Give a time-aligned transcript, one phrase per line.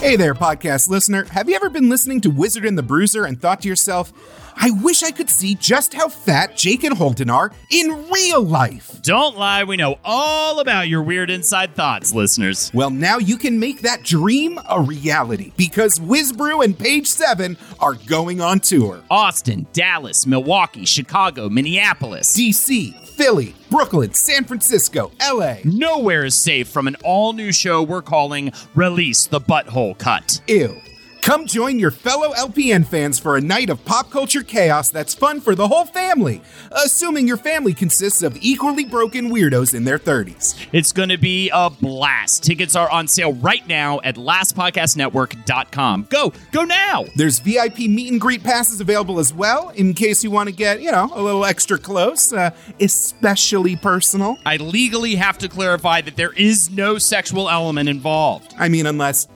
[0.00, 1.24] Hey there, podcast listener.
[1.24, 4.12] Have you ever been listening to Wizard and the Bruiser and thought to yourself,
[4.60, 9.00] I wish I could see just how fat Jake and Holden are in real life?
[9.02, 12.70] Don't lie, we know all about your weird inside thoughts, listeners.
[12.74, 17.94] Well, now you can make that dream a reality because WizBru and Page 7 are
[17.94, 19.00] going on tour.
[19.08, 25.58] Austin, Dallas, Milwaukee, Chicago, Minneapolis, DC, Philly, Brooklyn, San Francisco, LA.
[25.64, 30.40] Nowhere is safe from an all new show we're calling Release the Butthole Cut.
[30.48, 30.80] Ew.
[31.28, 35.42] Come join your fellow LPN fans for a night of pop culture chaos that's fun
[35.42, 40.66] for the whole family, assuming your family consists of equally broken weirdos in their 30s.
[40.72, 42.44] It's going to be a blast.
[42.44, 46.06] Tickets are on sale right now at lastpodcastnetwork.com.
[46.08, 47.04] Go, go now.
[47.14, 50.80] There's VIP meet and greet passes available as well in case you want to get,
[50.80, 54.38] you know, a little extra close, uh, especially personal.
[54.46, 58.54] I legally have to clarify that there is no sexual element involved.
[58.56, 59.28] I mean, unless,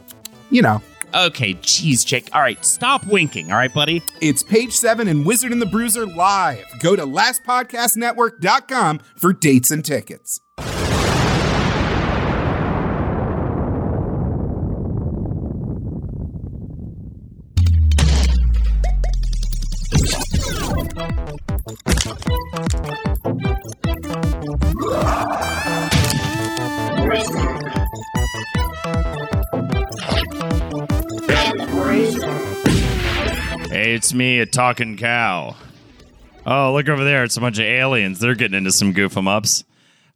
[0.49, 0.81] you know.
[1.15, 2.29] Okay, geez, Jake.
[2.33, 4.03] All right, stop winking, all right, buddy?
[4.21, 6.65] It's page seven and Wizard and the Bruiser live.
[6.81, 10.41] Go to lastpodcastnetwork.com for dates and tickets.
[34.15, 35.57] Me, a talking cow.
[36.45, 37.25] Oh, look over there.
[37.25, 38.19] It's a bunch of aliens.
[38.19, 39.65] They're getting into some goof 'em ups.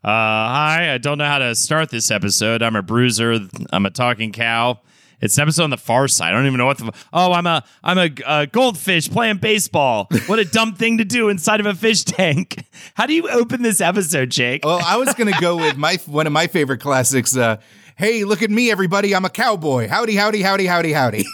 [0.05, 2.63] Uh, hi, I don't know how to start this episode.
[2.63, 3.39] I'm a bruiser.
[3.73, 4.81] I'm a talking cow.
[5.21, 6.29] It's an episode on the far side.
[6.29, 6.93] I don't even know what the.
[7.13, 10.09] Oh, I'm a I'm a, a goldfish playing baseball.
[10.27, 12.65] What a dumb thing to do inside of a fish tank.
[12.95, 14.65] How do you open this episode, Jake?
[14.65, 17.37] Well, I was to go with my one of my favorite classics.
[17.37, 17.57] Uh,
[17.97, 19.15] hey, look at me, everybody!
[19.15, 19.89] I'm a cowboy.
[19.89, 21.25] Howdy, howdy, howdy, howdy, howdy.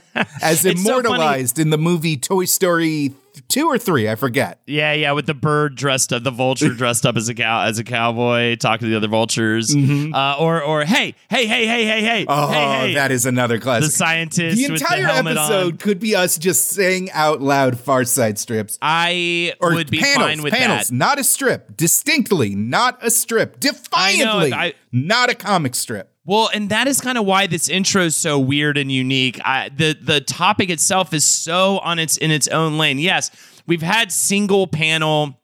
[0.42, 3.14] As It's so immortalized in the movie Toy Story
[3.48, 4.60] two or three, I forget.
[4.66, 7.78] Yeah, yeah, with the bird dressed up, the vulture dressed up as a cow, as
[7.78, 12.02] a cowboy, talking to the other vultures, uh, or or hey, hey, hey, hey, hey,
[12.02, 13.86] hey, Oh, hey, hey, that is another classic.
[13.86, 15.78] the scientist The entire the episode on.
[15.78, 18.78] could be us just saying out loud Far Side strips.
[18.82, 20.94] I Or would be panels, fine with panels, that.
[20.94, 21.74] not a strip.
[21.76, 23.58] Distinctly, not a strip.
[23.60, 26.11] Defiantly, I- not a comic strip.
[26.24, 29.40] Well, and that is kind of why this intro is so weird and unique.
[29.44, 32.98] I, the the topic itself is so on its in its own lane.
[32.98, 33.30] Yes,
[33.66, 35.40] we've had single panel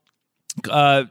[0.71, 1.05] uh,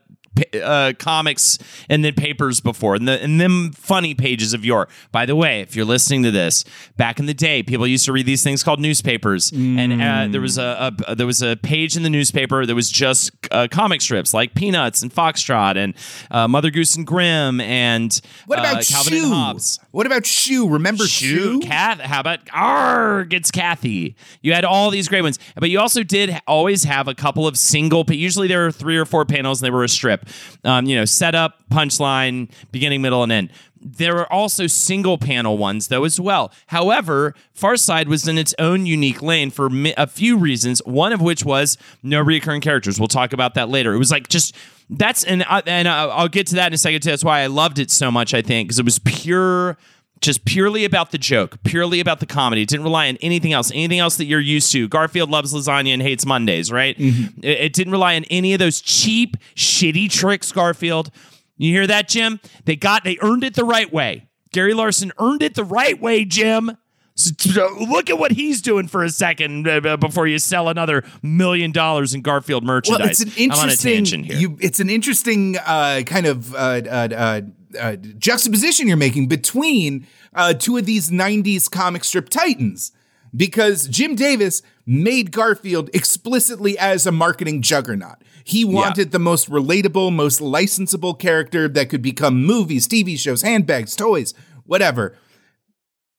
[0.63, 1.57] uh, comics
[1.89, 4.87] and then papers before, and, the, and them funny pages of yore.
[5.11, 6.63] By the way, if you're listening to this,
[6.97, 10.41] back in the day, people used to read these things called newspapers, and uh, there
[10.41, 14.01] was a, a there was a page in the newspaper that was just uh, comic
[14.01, 15.93] strips like Peanuts and Foxtrot and
[16.31, 19.23] uh, Mother Goose and Grimm and What about uh, Calvin Shoe?
[19.23, 19.79] and Hobbes.
[19.91, 20.69] What about Shoe?
[20.69, 21.59] Remember Shoe?
[21.59, 21.99] Kath.
[21.99, 23.33] How about Arg?
[23.33, 24.15] It's Cathy.
[24.41, 27.57] You had all these great ones, but you also did always have a couple of
[27.57, 28.05] single.
[28.07, 30.26] Usually there were three or four panels, and they were a strip.
[30.63, 33.51] Um, you know, setup, punchline, beginning, middle, and end.
[33.79, 36.51] There were also single panel ones though as well.
[36.67, 40.79] However, Far Side was in its own unique lane for a few reasons.
[40.85, 42.99] One of which was no recurring characters.
[42.99, 43.93] We'll talk about that later.
[43.93, 44.55] It was like just
[44.89, 47.01] that's and and I- I'll get to that in a second.
[47.01, 47.11] Too.
[47.11, 48.33] That's why I loved it so much.
[48.33, 49.77] I think because it was pure
[50.21, 52.63] just purely about the joke, purely about the comedy.
[52.63, 54.87] It didn't rely on anything else, anything else that you're used to.
[54.87, 56.95] Garfield loves lasagna and hates Mondays, right?
[56.97, 61.11] It, it didn't rely on any of those cheap, shitty tricks, Garfield.
[61.57, 62.39] You hear that, Jim?
[62.65, 64.27] They got, they earned it the right way.
[64.51, 66.77] Gary Larson earned it the right way, Jim.
[67.15, 71.71] So, look at what he's doing for a second uh, before you sell another million
[71.71, 72.99] dollars in Garfield merchandise.
[72.99, 74.25] Well, it's an I'm on a interesting.
[74.25, 77.41] You, it's an interesting uh, kind of uh, uh,
[77.79, 82.91] uh, juxtaposition you're making between uh, two of these 90s comic strip titans
[83.35, 88.17] because Jim Davis made Garfield explicitly as a marketing juggernaut.
[88.43, 89.11] He wanted yeah.
[89.11, 94.33] the most relatable, most licensable character that could become movies, TV shows, handbags, toys,
[94.65, 95.17] whatever.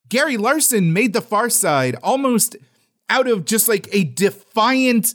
[0.08, 2.56] Gary Larson made The Far Side almost
[3.08, 5.14] out of just like a defiant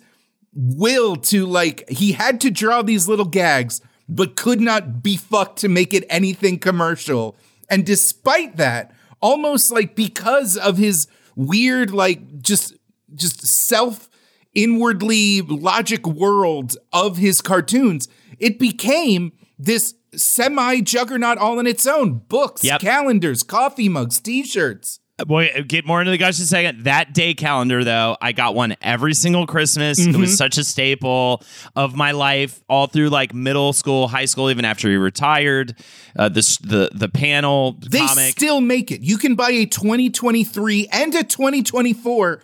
[0.56, 5.60] will to like he had to draw these little gags but could not be fucked
[5.60, 7.36] to make it anything commercial.
[7.70, 8.92] And despite that,
[9.22, 12.76] almost like because of his weird like just
[13.16, 14.10] just self
[14.54, 18.08] inwardly logic world of his cartoons,
[18.40, 22.20] it became this semi juggernaut all in its own.
[22.28, 22.82] Books, yep.
[22.82, 25.00] calendars, coffee mugs, t-shirts.
[25.25, 26.84] Boy, get more into the gush in a second.
[26.84, 30.00] That day calendar, though, I got one every single Christmas.
[30.00, 30.16] Mm-hmm.
[30.16, 30.36] It was mm-hmm.
[30.36, 31.44] such a staple
[31.75, 35.75] of my life, all through like middle school, high school, even after he retired.
[36.16, 37.74] Uh, this the the panel.
[37.80, 38.31] They comic.
[38.31, 39.02] still make it.
[39.02, 42.42] You can buy a 2023 and a 2024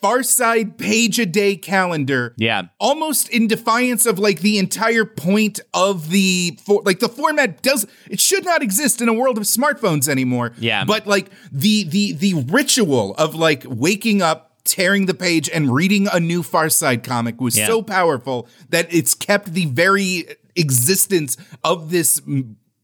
[0.00, 2.34] Far Side page a day calendar.
[2.36, 2.64] Yeah.
[2.78, 7.86] Almost in defiance of like the entire point of the for, like the format does
[8.10, 10.52] it should not exist in a world of smartphones anymore.
[10.58, 10.84] Yeah.
[10.84, 16.08] But like the the the ritual of like waking up tearing the page and reading
[16.12, 17.66] a new Far Side comic was yeah.
[17.66, 20.26] so powerful that it's kept the very
[20.56, 22.20] existence of this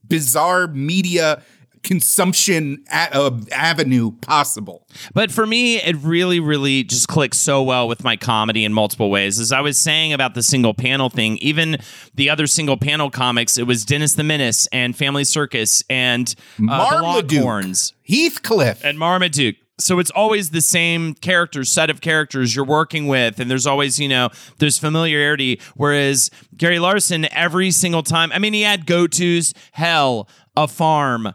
[0.07, 1.43] bizarre media
[1.83, 4.87] consumption a- uh, avenue possible.
[5.13, 9.09] But for me, it really, really just clicks so well with my comedy in multiple
[9.09, 9.39] ways.
[9.39, 11.77] As I was saying about the single panel thing, even
[12.15, 16.33] the other single panel comics, it was Dennis the Menace and Family Circus and
[16.69, 19.55] uh, Longhorns, Heathcliff, and Marmaduke.
[19.79, 23.99] So it's always the same characters set of characters you're working with and there's always
[23.99, 25.59] you know there's familiarity.
[25.75, 31.33] Whereas gary larson every single time i mean he had go-to's hell a farm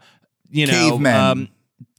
[0.51, 1.15] you know, cavemen.
[1.15, 1.49] Um,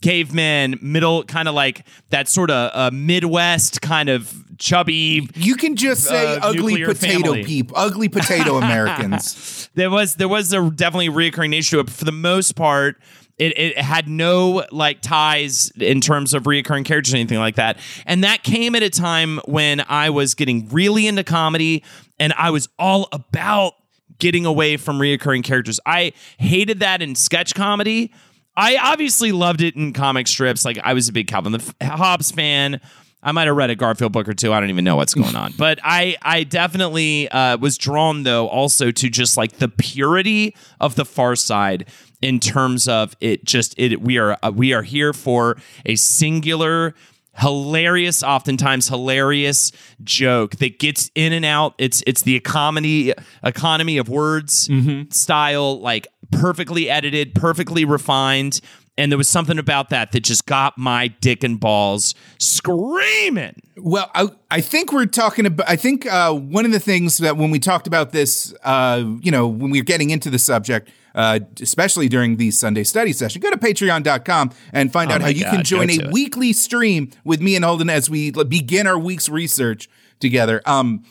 [0.02, 5.28] cavemen, middle kind of like that sort of uh, Midwest kind of chubby.
[5.36, 9.70] You can just say uh, ugly potato peep, ugly potato Americans.
[9.76, 11.84] there was there was a definitely reoccurring nature to it.
[11.86, 12.98] But for the most part,
[13.38, 17.78] it, it had no like ties in terms of reoccurring characters or anything like that.
[18.06, 21.84] And that came at a time when I was getting really into comedy
[22.20, 23.74] and I was all about
[24.20, 25.80] getting away from reoccurring characters.
[25.86, 28.14] I hated that in sketch comedy
[28.56, 30.66] I obviously loved it in comic strips.
[30.66, 32.82] Like I was a big Calvin the Hobbes fan.
[33.22, 34.54] I might have read a Garfield book or two.
[34.54, 38.48] I don't even know what's going on, but I I definitely uh, was drawn though
[38.48, 41.90] also to just like the purity of the Far Side
[42.22, 43.44] in terms of it.
[43.44, 46.96] Just it we are uh, we are here for a singular
[47.40, 49.72] hilarious oftentimes hilarious
[50.04, 53.14] joke that gets in and out it's it's the economy
[53.44, 55.10] economy of words mm-hmm.
[55.10, 58.62] style like perfectly edited perfectly refined
[59.00, 63.62] and there was something about that that just got my dick and balls screaming.
[63.78, 65.70] Well, I, I think we're talking about.
[65.70, 69.32] I think uh, one of the things that when we talked about this, uh, you
[69.32, 73.42] know, when we were getting into the subject, uh, especially during the Sunday study session,
[73.42, 76.12] go to patreon.com and find oh out how you God, can join a it.
[76.12, 79.90] weekly stream with me and Holden as we begin our week's research
[80.20, 80.62] together.
[80.66, 81.06] Um,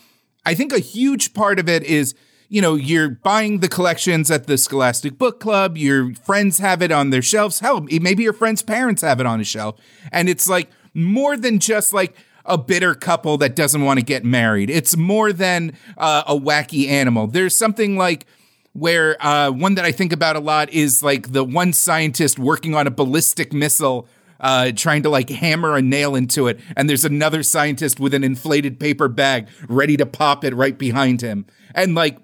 [0.44, 2.14] I think a huge part of it is
[2.48, 6.90] you know, you're buying the collections at the Scholastic Book Club, your friends have it
[6.90, 7.60] on their shelves.
[7.60, 9.78] Hell, maybe your friend's parents have it on a shelf.
[10.10, 14.24] And it's like more than just like a bitter couple that doesn't want to get
[14.24, 14.70] married.
[14.70, 17.26] It's more than uh, a wacky animal.
[17.26, 18.24] There's something like
[18.72, 22.74] where uh, one that I think about a lot is like the one scientist working
[22.74, 24.08] on a ballistic missile
[24.40, 28.22] uh, trying to like hammer a nail into it, and there's another scientist with an
[28.22, 31.44] inflated paper bag ready to pop it right behind him.
[31.74, 32.18] And like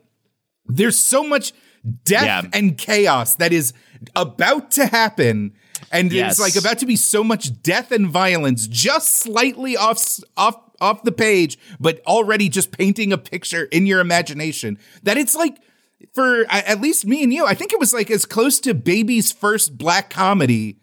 [0.67, 1.53] there's so much
[2.05, 2.43] death yeah.
[2.53, 3.73] and chaos that is
[4.17, 5.53] about to happen
[5.93, 6.33] and yes.
[6.33, 11.03] it's like about to be so much death and violence just slightly off off off
[11.03, 15.59] the page but already just painting a picture in your imagination that it's like
[16.13, 19.31] for at least me and you i think it was like as close to baby's
[19.31, 20.79] first black comedy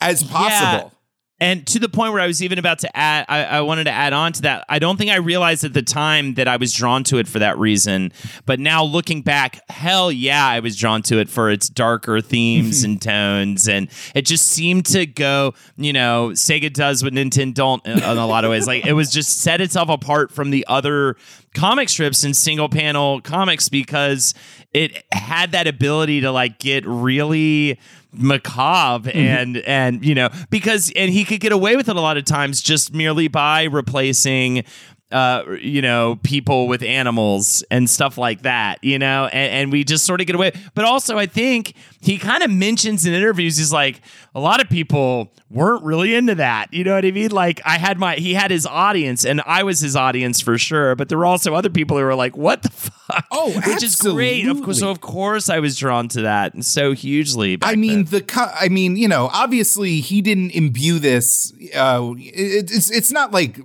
[0.00, 0.92] as possible
[1.38, 3.90] and to the point where I was even about to add, I, I, wanted to
[3.90, 4.64] add on to that.
[4.70, 7.40] I don't think I realized at the time that I was drawn to it for
[7.40, 8.12] that reason.
[8.46, 12.84] But now looking back, hell yeah, I was drawn to it for its darker themes
[12.84, 13.68] and tones.
[13.68, 18.04] And it just seemed to go, you know, Sega does what Nintendo don't in, in
[18.04, 18.66] a lot of ways.
[18.66, 21.16] Like it was just set itself apart from the other
[21.56, 24.34] comic strips and single panel comics because
[24.74, 27.80] it had that ability to like get really
[28.12, 29.18] macabre mm-hmm.
[29.18, 32.24] and and you know because and he could get away with it a lot of
[32.24, 34.64] times just merely by replacing
[35.12, 39.84] uh, you know, people with animals and stuff like that, you know, and, and we
[39.84, 40.52] just sort of get away.
[40.74, 44.00] But also, I think he kind of mentions in interviews, he's like,
[44.34, 46.74] a lot of people weren't really into that.
[46.74, 47.30] You know what I mean?
[47.30, 50.96] Like, I had my, he had his audience, and I was his audience for sure.
[50.96, 53.26] But there were also other people who were like, what the fuck?
[53.30, 54.48] Oh, which is great.
[54.48, 57.58] Of course, so of course, I was drawn to that so hugely.
[57.62, 58.24] I mean, then.
[58.26, 61.52] the, I mean, you know, obviously he didn't imbue this.
[61.76, 63.60] Uh, it, it's it's not like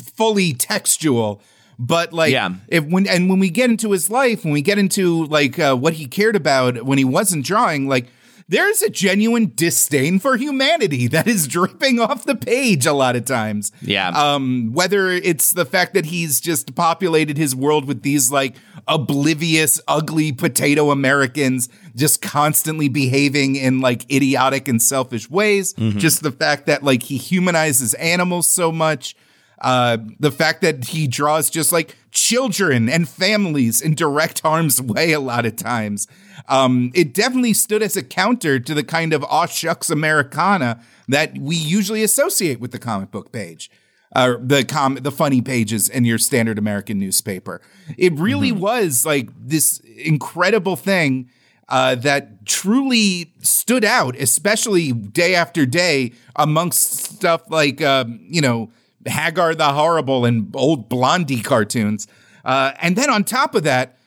[0.00, 1.40] fully textual
[1.78, 2.50] but like yeah.
[2.68, 5.74] if when and when we get into his life when we get into like uh,
[5.74, 8.06] what he cared about when he wasn't drawing like
[8.46, 13.24] there's a genuine disdain for humanity that is dripping off the page a lot of
[13.24, 18.30] times yeah um whether it's the fact that he's just populated his world with these
[18.30, 18.54] like
[18.86, 25.98] oblivious ugly potato americans just constantly behaving in like idiotic and selfish ways mm-hmm.
[25.98, 29.16] just the fact that like he humanizes animals so much
[29.64, 35.12] uh, the fact that he draws just like children and families in direct harm's way
[35.12, 36.06] a lot of times.
[36.48, 41.38] Um, it definitely stood as a counter to the kind of aw shucks Americana that
[41.38, 43.70] we usually associate with the comic book page.
[44.14, 47.60] Uh, the com the funny pages in your standard American newspaper.
[47.96, 48.60] It really mm-hmm.
[48.60, 51.30] was like this incredible thing
[51.68, 56.82] uh, that truly stood out, especially day after day amongst
[57.16, 58.70] stuff like um, you know
[59.06, 62.06] Hagar the Horrible and old Blondie cartoons.
[62.44, 63.98] Uh, and then on top of that,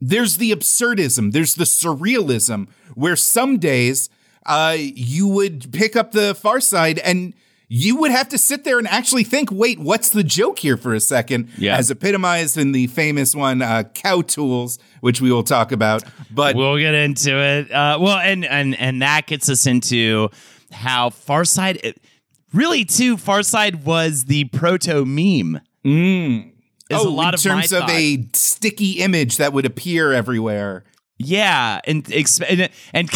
[0.00, 4.08] there's the absurdism, there's the surrealism, where some days
[4.44, 7.34] uh, you would pick up the Far Side and
[7.68, 10.94] you would have to sit there and actually think, wait, what's the joke here for
[10.94, 11.48] a second?
[11.58, 11.76] Yeah.
[11.76, 16.04] As epitomized in the famous one, uh, Cow Tools, which we will talk about.
[16.30, 17.72] But we'll get into it.
[17.72, 20.30] Uh, well, and and and that gets us into
[20.70, 21.80] how Far Side.
[21.82, 22.00] It,
[22.56, 26.52] really too far side was the proto meme mm.
[26.88, 30.84] Is oh, a lot in of terms of a sticky image that would appear everywhere
[31.18, 33.10] yeah, and and, and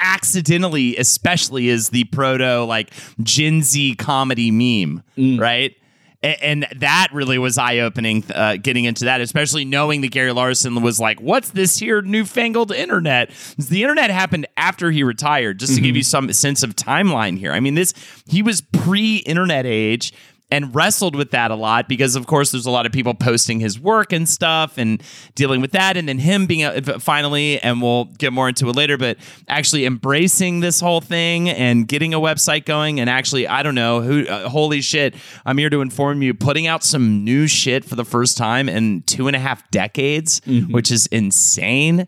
[0.00, 2.92] accidentally, especially, is the proto like
[3.22, 5.40] Gen Z comedy meme, mm.
[5.40, 5.74] right?
[6.22, 8.24] And that really was eye opening.
[8.34, 12.72] Uh, getting into that, especially knowing that Gary Larson was like, "What's this here newfangled
[12.72, 15.60] internet?" The internet happened after he retired.
[15.60, 15.86] Just to mm-hmm.
[15.86, 17.94] give you some sense of timeline here, I mean, this
[18.26, 20.12] he was pre-internet age
[20.50, 23.60] and wrestled with that a lot because of course there's a lot of people posting
[23.60, 25.02] his work and stuff and
[25.34, 28.76] dealing with that and then him being a, finally and we'll get more into it
[28.76, 29.16] later but
[29.48, 34.00] actually embracing this whole thing and getting a website going and actually i don't know
[34.00, 35.14] who uh, holy shit
[35.44, 39.02] i'm here to inform you putting out some new shit for the first time in
[39.02, 40.72] two and a half decades mm-hmm.
[40.72, 42.06] which is insane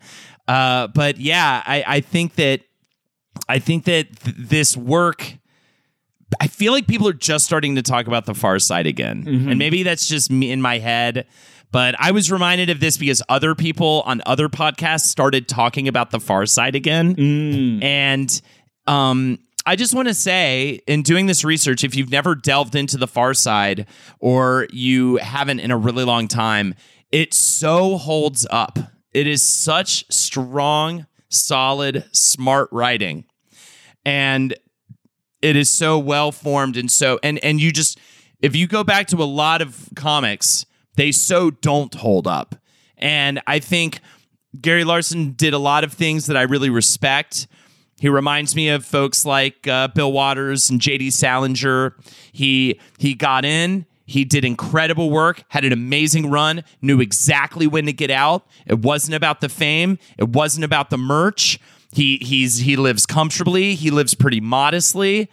[0.48, 2.62] uh, but yeah I, I think that
[3.48, 5.39] i think that th- this work
[6.38, 9.24] I feel like people are just starting to talk about the far side again.
[9.24, 9.48] Mm-hmm.
[9.48, 11.26] And maybe that's just me in my head.
[11.72, 16.10] But I was reminded of this because other people on other podcasts started talking about
[16.10, 17.14] the far side again.
[17.14, 17.84] Mm.
[17.84, 18.42] And
[18.86, 22.96] um, I just want to say, in doing this research, if you've never delved into
[22.96, 23.86] the far side
[24.18, 26.74] or you haven't in a really long time,
[27.12, 28.78] it so holds up.
[29.12, 33.24] It is such strong, solid, smart writing.
[34.04, 34.54] And
[35.42, 37.98] it is so well formed and so and and you just
[38.40, 40.66] if you go back to a lot of comics,
[40.96, 42.54] they so don't hold up.
[42.96, 44.00] And I think
[44.60, 47.46] Gary Larson did a lot of things that I really respect.
[48.00, 51.10] He reminds me of folks like uh, Bill Watterson and J.D.
[51.10, 51.96] Salinger.
[52.32, 53.86] He he got in.
[54.06, 58.44] He did incredible work, had an amazing run, knew exactly when to get out.
[58.66, 61.60] It wasn't about the fame, it wasn't about the merch.
[61.92, 63.74] He he's he lives comfortably.
[63.74, 65.28] He lives pretty modestly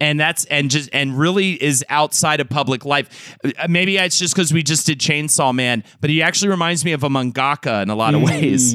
[0.00, 3.36] and that's and just and really is outside of public life.
[3.44, 6.92] Uh, maybe it's just because we just did Chainsaw Man, but he actually reminds me
[6.92, 8.26] of a mangaka in a lot of mm.
[8.26, 8.74] ways.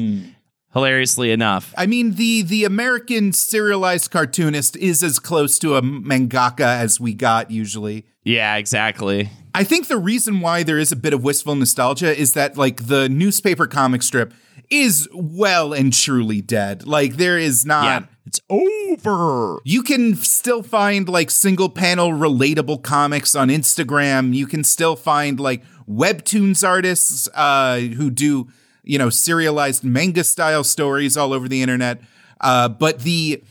[0.72, 6.60] Hilariously enough, I mean the the American serialized cartoonist is as close to a mangaka
[6.80, 8.06] as we got usually.
[8.24, 9.28] Yeah, exactly.
[9.54, 12.86] I think the reason why there is a bit of wistful nostalgia is that like
[12.86, 14.32] the newspaper comic strip
[14.70, 16.86] is well and truly dead.
[16.86, 17.84] Like there is not.
[17.84, 19.58] Yeah, it's over.
[19.64, 24.34] You can still find like single panel relatable comics on Instagram.
[24.34, 28.48] You can still find like webtoons artists uh, who do
[28.82, 32.00] you know serialized manga style stories all over the internet.
[32.40, 33.42] Uh, but the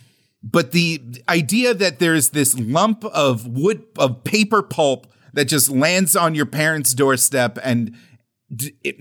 [0.44, 6.16] but the idea that there's this lump of wood of paper pulp that just lands
[6.16, 7.96] on your parents' doorstep and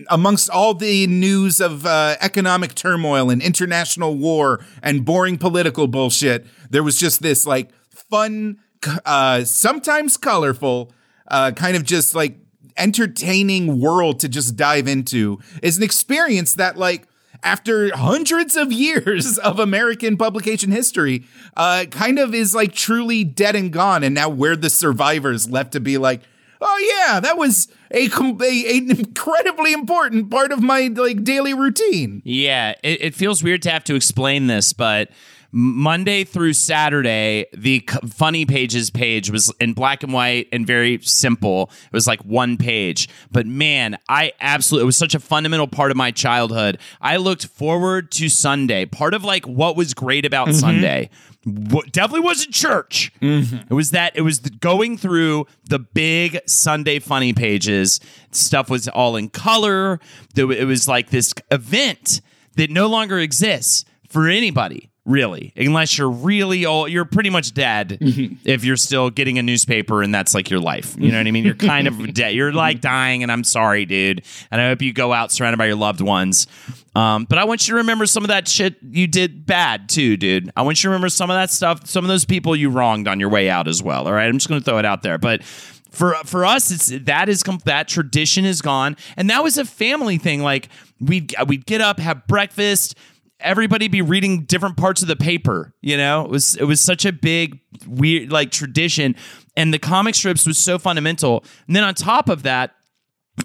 [0.09, 6.47] amongst all the news of uh, economic turmoil and international war and boring political bullshit,
[6.71, 8.59] there was just this like fun,
[9.05, 10.93] uh, sometimes colorful,
[11.29, 12.39] uh, kind of just like
[12.77, 17.07] entertaining world to just dive into is an experience that like
[17.43, 21.25] after hundreds of years of American publication history,
[21.57, 24.05] uh, kind of is like truly dead and gone.
[24.05, 26.23] And now we're the survivors left to be like,
[26.61, 32.23] oh yeah, that was a, a an incredibly important part of my like daily routine.
[32.25, 35.11] Yeah, it, it feels weird to have to explain this, but
[35.53, 41.71] Monday through Saturday, the funny pages page was in black and white and very simple.
[41.87, 43.09] It was like one page.
[43.31, 46.79] But man, I absolutely, it was such a fundamental part of my childhood.
[47.01, 48.87] I looked forward to Sunday.
[48.87, 50.59] Part of like what was great about mm-hmm.
[50.59, 51.11] Sunday
[51.45, 53.13] what definitely wasn't church.
[53.21, 53.57] Mm-hmm.
[53.71, 58.01] It was that it was going through the big Sunday funny pages.
[58.31, 60.01] Stuff was all in color.
[60.37, 62.21] It was like this event
[62.57, 65.53] that no longer exists for anybody really?
[65.57, 68.35] Unless you're really old you're pretty much dead mm-hmm.
[68.45, 70.95] if you're still getting a newspaper and that's like your life.
[70.99, 71.45] You know what i mean?
[71.45, 72.35] You're kind of dead.
[72.35, 74.23] You're like dying and i'm sorry dude.
[74.51, 76.47] And i hope you go out surrounded by your loved ones.
[76.95, 80.17] Um, but i want you to remember some of that shit you did bad too
[80.17, 80.51] dude.
[80.57, 83.09] I want you to remember some of that stuff some of those people you wronged
[83.09, 84.29] on your way out as well all right?
[84.29, 85.19] I'm just gonna throw it out there.
[85.19, 85.43] But
[85.91, 88.97] for for us it's that is that tradition is gone.
[89.17, 90.43] And that was a family thing.
[90.43, 90.69] Like
[91.01, 92.97] we'd we'd get up have breakfast
[93.43, 96.25] everybody be reading different parts of the paper you know?
[96.25, 99.17] It was it was such a big weird like tradition
[99.57, 101.45] and the comic strips was so fundamental.
[101.67, 102.75] And then on top of that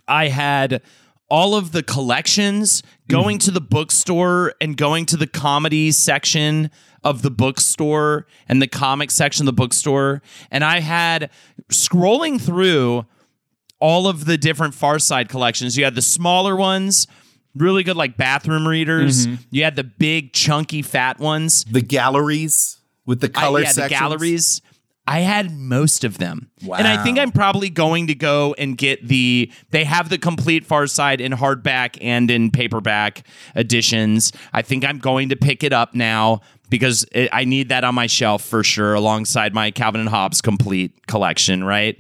[0.08, 0.82] i had
[1.30, 6.70] all of the collections going to the bookstore and going to the comedy section
[7.04, 10.22] of the bookstore and the comic section of the bookstore.
[10.52, 11.30] And i had
[11.70, 13.06] scrolling through
[13.80, 17.08] all of the different far side collections you had the smaller ones
[17.56, 19.28] really good like bathroom readers.
[19.28, 19.44] Mm-hmm.
[19.52, 21.64] You had the big chunky fat ones.
[21.66, 23.90] The galleries with the color I, yeah, sections.
[23.90, 24.62] the galleries.
[25.08, 26.50] I had most of them.
[26.64, 26.78] Wow.
[26.78, 30.66] And I think I'm probably going to go and get the they have the complete
[30.66, 34.32] Far Side in hardback and in paperback editions.
[34.52, 37.94] I think I'm going to pick it up now because it, I need that on
[37.94, 42.00] my shelf for sure alongside my Calvin and Hobbes complete collection, right?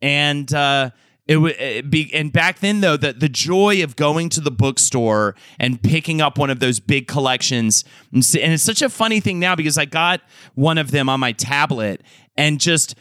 [0.00, 0.90] And uh
[1.26, 5.34] it would be, and back then though, the the joy of going to the bookstore
[5.58, 9.40] and picking up one of those big collections, and, and it's such a funny thing
[9.40, 10.20] now because I got
[10.54, 12.02] one of them on my tablet
[12.36, 12.94] and just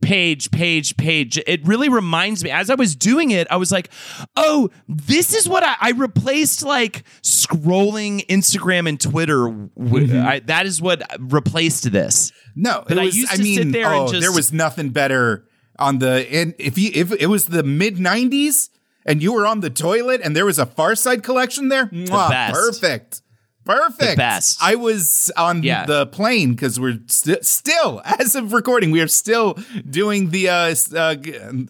[0.00, 1.36] page, page, page.
[1.48, 2.50] It really reminds me.
[2.50, 3.90] As I was doing it, I was like,
[4.36, 9.48] "Oh, this is what I, I replaced like scrolling Instagram and Twitter.
[9.48, 10.26] Mm-hmm.
[10.26, 13.72] I, that is what replaced this." No, it was, I used to I mean, sit
[13.72, 17.26] there oh, and just there was nothing better on the and if you if it
[17.26, 18.70] was the mid 90s
[19.06, 22.06] and you were on the toilet and there was a Far Side collection there, the
[22.06, 23.22] mwah, perfect.
[23.64, 24.10] Perfect.
[24.10, 24.58] The best.
[24.62, 25.86] I was on yeah.
[25.86, 29.56] the plane because we're st- still, as of recording, we are still
[29.88, 31.16] doing the uh, uh,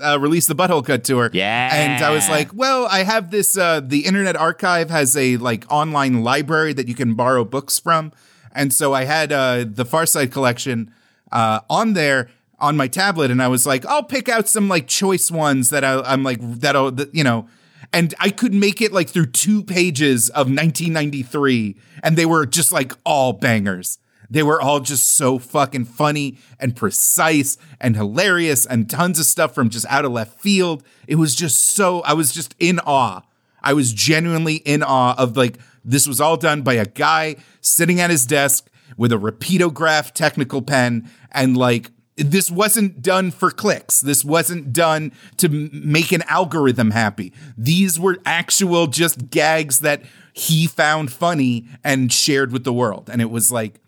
[0.02, 1.30] uh, release the butthole cut tour.
[1.32, 1.70] Yeah.
[1.72, 3.56] And I was like, well, I have this.
[3.56, 8.12] Uh, the Internet Archive has a like online library that you can borrow books from,
[8.52, 10.92] and so I had uh, the Far Side collection
[11.30, 14.86] uh, on there on my tablet and I was like, I'll pick out some like
[14.86, 17.48] choice ones that I, am like, that'll, you know,
[17.92, 22.72] and I could make it like through two pages of 1993 and they were just
[22.72, 23.98] like all bangers.
[24.30, 29.54] They were all just so fucking funny and precise and hilarious and tons of stuff
[29.54, 30.82] from just out of left field.
[31.06, 33.22] It was just so, I was just in awe.
[33.62, 38.00] I was genuinely in awe of like, this was all done by a guy sitting
[38.00, 44.00] at his desk with a rapidograph technical pen and like this wasn't done for clicks.
[44.00, 47.33] This wasn't done to make an algorithm happy.
[47.57, 53.09] These were actual just gags that he found funny and shared with the world.
[53.11, 53.81] And it was like,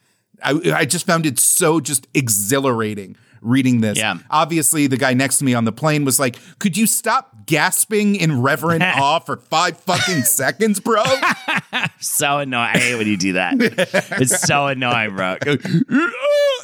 [0.43, 3.99] I, I just found it so just exhilarating reading this.
[3.99, 4.19] Yeah.
[4.31, 8.17] Obviously, the guy next to me on the plane was like, "Could you stop gasping
[8.17, 11.05] in reverent awe for five fucking seconds, bro?"
[12.01, 12.71] so annoying.
[12.75, 13.55] I hate when you do that.
[14.21, 15.37] it's so annoying, bro.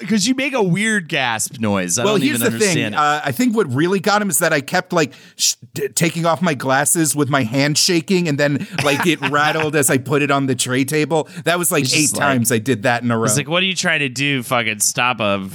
[0.00, 1.98] Because you make a weird gasp noise.
[1.98, 2.94] I well, here's the thing.
[2.94, 5.54] Uh, I think what really got him is that I kept like sh-
[5.94, 9.98] taking off my glasses with my hand shaking, and then like it rattled as I
[9.98, 11.28] put it on the tray table.
[11.44, 13.24] That was like eight times I did that in a row.
[13.24, 14.42] It's like, what are you trying to do?
[14.42, 15.48] Fucking stop a,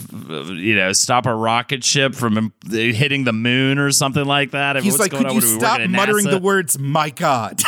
[0.54, 4.76] you know, stop a rocket ship from hitting the moon or something like that?
[4.76, 7.60] He's What's like, could you stop muttering the words, my God?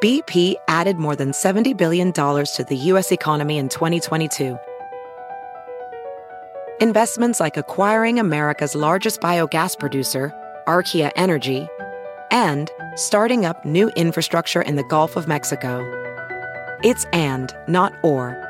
[0.00, 3.10] BP added more than $70 billion to the U.S.
[3.10, 4.56] economy in 2022.
[6.80, 10.32] Investments like acquiring America's largest biogas producer,
[10.68, 11.66] Archaea Energy,
[12.30, 15.82] and starting up new infrastructure in the Gulf of Mexico.
[16.84, 18.49] It's and, not or.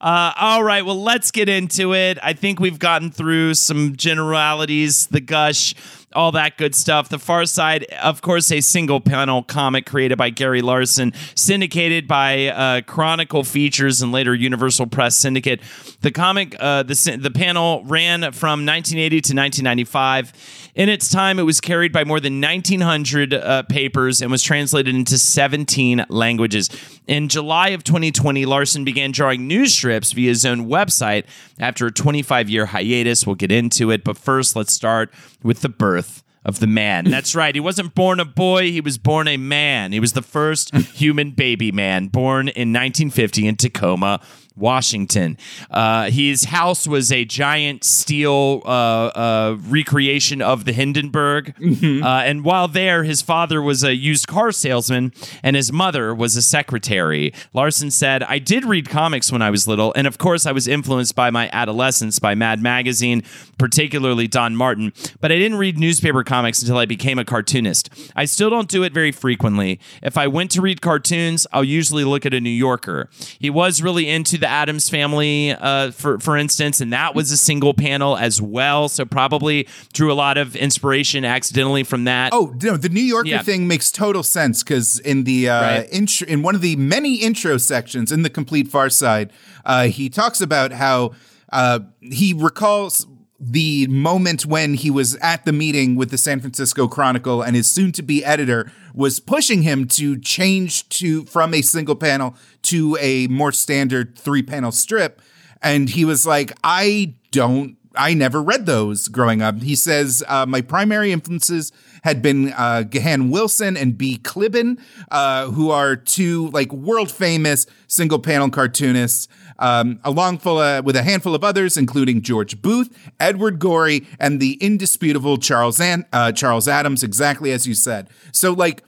[0.00, 2.18] Uh, all right, well, let's get into it.
[2.22, 5.74] I think we've gotten through some generalities, the gush,
[6.12, 7.08] all that good stuff.
[7.08, 12.48] The Far Side, of course, a single panel comic created by Gary Larson, syndicated by
[12.48, 15.60] uh, Chronicle Features and later Universal Press Syndicate.
[16.00, 20.70] The comic, uh, the the panel ran from 1980 to 1995.
[20.74, 24.94] In its time, it was carried by more than 1,900 uh, papers and was translated
[24.94, 26.70] into 17 languages.
[27.06, 31.24] In July of 2020, Larson began drawing news strips via his own website
[31.58, 33.26] after a 25 year hiatus.
[33.26, 35.99] We'll get into it, but first, let's start with the birth
[36.44, 37.04] of the man.
[37.10, 37.54] That's right.
[37.54, 39.92] He wasn't born a boy, he was born a man.
[39.92, 44.20] He was the first human baby man born in 1950 in Tacoma,
[44.60, 45.36] Washington.
[45.70, 51.54] Uh, his house was a giant steel uh, uh, recreation of the Hindenburg.
[51.56, 52.04] Mm-hmm.
[52.04, 56.36] Uh, and while there, his father was a used car salesman and his mother was
[56.36, 57.32] a secretary.
[57.52, 59.92] Larson said, I did read comics when I was little.
[59.94, 63.22] And of course, I was influenced by my adolescence by Mad Magazine,
[63.58, 64.92] particularly Don Martin.
[65.20, 67.90] But I didn't read newspaper comics until I became a cartoonist.
[68.14, 69.80] I still don't do it very frequently.
[70.02, 73.08] If I went to read cartoons, I'll usually look at a New Yorker.
[73.38, 77.36] He was really into the Addams family, uh, for for instance, and that was a
[77.36, 78.88] single panel as well.
[78.88, 82.32] So probably drew a lot of inspiration accidentally from that.
[82.32, 83.42] Oh no, the New Yorker Yeah.
[83.42, 85.88] thing makes total sense because in the uh, Right.
[85.92, 89.30] intro, in one of the many intro sections in the Complete Far Side,
[89.64, 91.12] uh, he talks about how
[91.52, 93.06] uh, he recalls
[93.40, 97.72] the moment when he was at the meeting with the San Francisco Chronicle and his
[97.72, 103.50] soon-to-be editor was pushing him to change to from a single panel to a more
[103.50, 105.22] standard three-panel strip,
[105.62, 109.62] and he was like, "I don't." I never read those growing up.
[109.62, 111.72] He says, uh, my primary influences
[112.04, 114.16] had been uh, Gahan Wilson and B.
[114.16, 114.78] Kliban,
[115.10, 119.26] uh, who are two like world famous single panel cartoonists,
[119.60, 124.40] um, along full, uh, with a handful of others, including George Booth, Edward Gorey, and
[124.40, 128.08] the indisputable Charles An- uh, Charles Addams, exactly as you said.
[128.32, 128.82] So like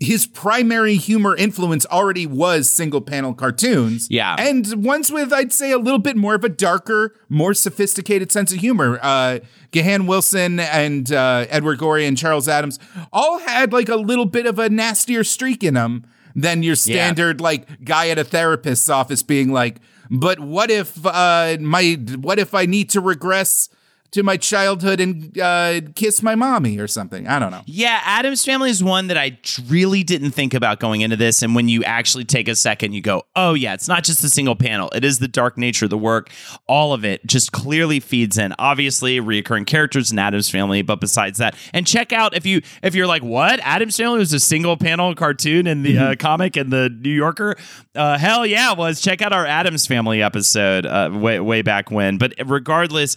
[0.00, 4.08] his primary humor influence already was single panel cartoons.
[4.10, 4.34] Yeah.
[4.36, 8.52] And ones with, I'd say, a little bit more of a darker, more sophisticated sense
[8.52, 8.98] of humor.
[9.00, 9.38] Uh,
[9.70, 12.80] Gahan Wilson and uh, Edward Gorey and Charles Addams
[13.12, 17.40] all had like a little bit of a nastier streak in them than your standard
[17.40, 19.76] like guy at a therapist's office being like,
[20.10, 23.68] but what if uh, my what if I need to regress
[24.12, 27.26] to my childhood and uh, kiss my mommy or something?
[27.26, 27.62] I don't know.
[27.66, 29.38] Yeah, Addams Family is one that I
[29.68, 31.42] really didn't think about going into this.
[31.42, 34.28] And when you actually take a second, you go, oh, yeah, it's not just a
[34.28, 36.30] single panel, it is the dark nature of the work.
[36.66, 38.54] All of it just clearly feeds in.
[38.58, 42.94] Obviously, reoccurring characters in Addams Family, but besides that, and check out if you if
[42.94, 43.60] you're like, what?
[43.60, 47.56] Addams Family was a single panel cartoon in the uh, comic in the New Yorker?
[47.94, 49.00] Uh, hell yeah, it was.
[49.00, 52.18] Check out our Addams Family episode uh, way way back when.
[52.18, 53.16] But regardless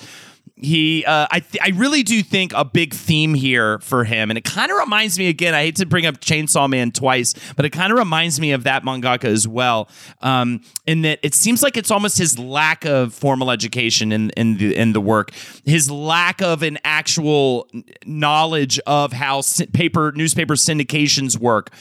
[0.61, 4.37] he uh, I th- I really do think a big theme here for him, and
[4.37, 5.55] it kind of reminds me again.
[5.55, 8.63] I hate to bring up Chainsaw Man twice, but it kind of reminds me of
[8.63, 9.89] that mangaka as well.
[10.21, 14.57] Um, in that it seems like it's almost his lack of formal education in in
[14.57, 15.31] the in the work,
[15.63, 17.69] his lack of an actual
[18.05, 19.41] knowledge of how
[19.73, 21.71] paper newspaper syndications work,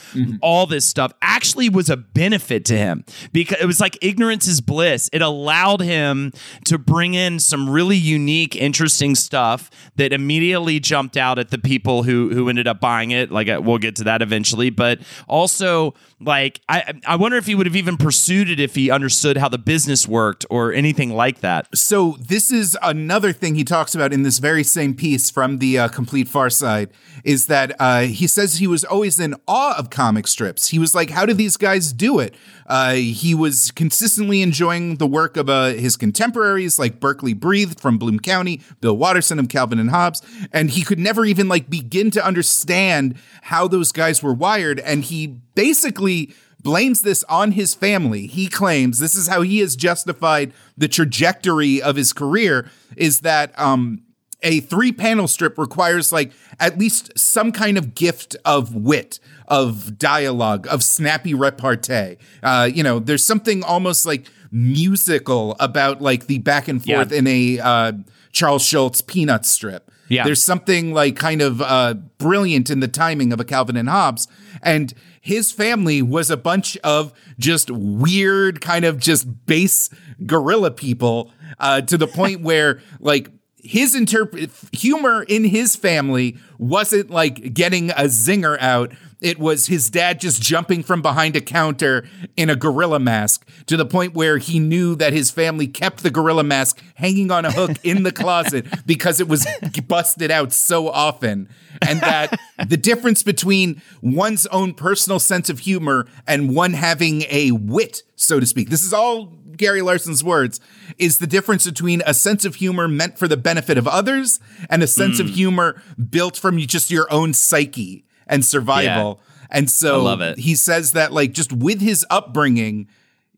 [0.41, 4.61] all this stuff actually was a benefit to him because it was like ignorance is
[4.61, 5.11] bliss.
[5.13, 6.33] It allowed him
[6.67, 12.03] to bring in some really unique, interesting stuff that immediately jumped out at the people
[12.03, 13.31] who who ended up buying it.
[13.31, 17.55] Like uh, we'll get to that eventually, but also like I I wonder if he
[17.55, 21.41] would have even pursued it if he understood how the business worked or anything like
[21.41, 21.69] that.
[21.77, 25.79] So this is another thing he talks about in this very same piece from the
[25.79, 26.91] uh, Complete Far Side
[27.25, 30.69] is that uh, he says he was always in awe of comic strips.
[30.69, 32.35] He was like, "How do these guys do it?"
[32.69, 37.99] Uh, he was consistently enjoying the work of uh, his contemporaries like Berkeley Breathed from
[37.99, 42.11] Bloom County, Bill Watterson of Calvin and Hobbes, and he could never even like begin
[42.13, 44.81] to understand how those guys were wired.
[44.81, 48.27] And he basically blames this on his family.
[48.27, 53.59] He claims this is how he has justified the trajectory of his career is that
[53.59, 54.03] um,
[54.43, 59.19] a three panel strip requires like at least some kind of gift of wit,
[59.49, 62.17] of dialogue, of snappy repartee.
[62.43, 67.19] Uh, you know, there's something almost like musical about like the back and forth Yeah.
[67.19, 67.93] in a uh,
[68.33, 69.91] Charles Schulz peanut strip.
[70.09, 70.25] Yeah.
[70.25, 74.27] There's something like kind of uh, brilliant in the timing of a Calvin and Hobbes.
[74.63, 79.91] And his family was a bunch of just weird, kind of just base
[80.25, 83.29] gorilla people uh, to the point where like
[83.63, 88.93] his interpret humor in his family wasn't like getting a zinger out.
[89.21, 93.77] It was his dad just jumping from behind a counter in a gorilla mask to
[93.77, 97.51] the point where he knew that his family kept the gorilla mask hanging on a
[97.51, 99.47] hook in the closet because it was
[99.89, 101.49] busted out so often.
[101.83, 107.51] And that the difference between one's own personal sense of humor and one having a
[107.51, 110.61] wit, so to speak, this is all Gary Larson's words,
[110.99, 114.41] is the difference between a sense of humor meant for the benefit of others
[114.71, 115.27] and a sense Hmm.
[115.27, 119.21] of humor built from just your own psyche and survival.
[119.51, 120.39] And so I love it.
[120.39, 122.87] he says that, like, just with his upbringing,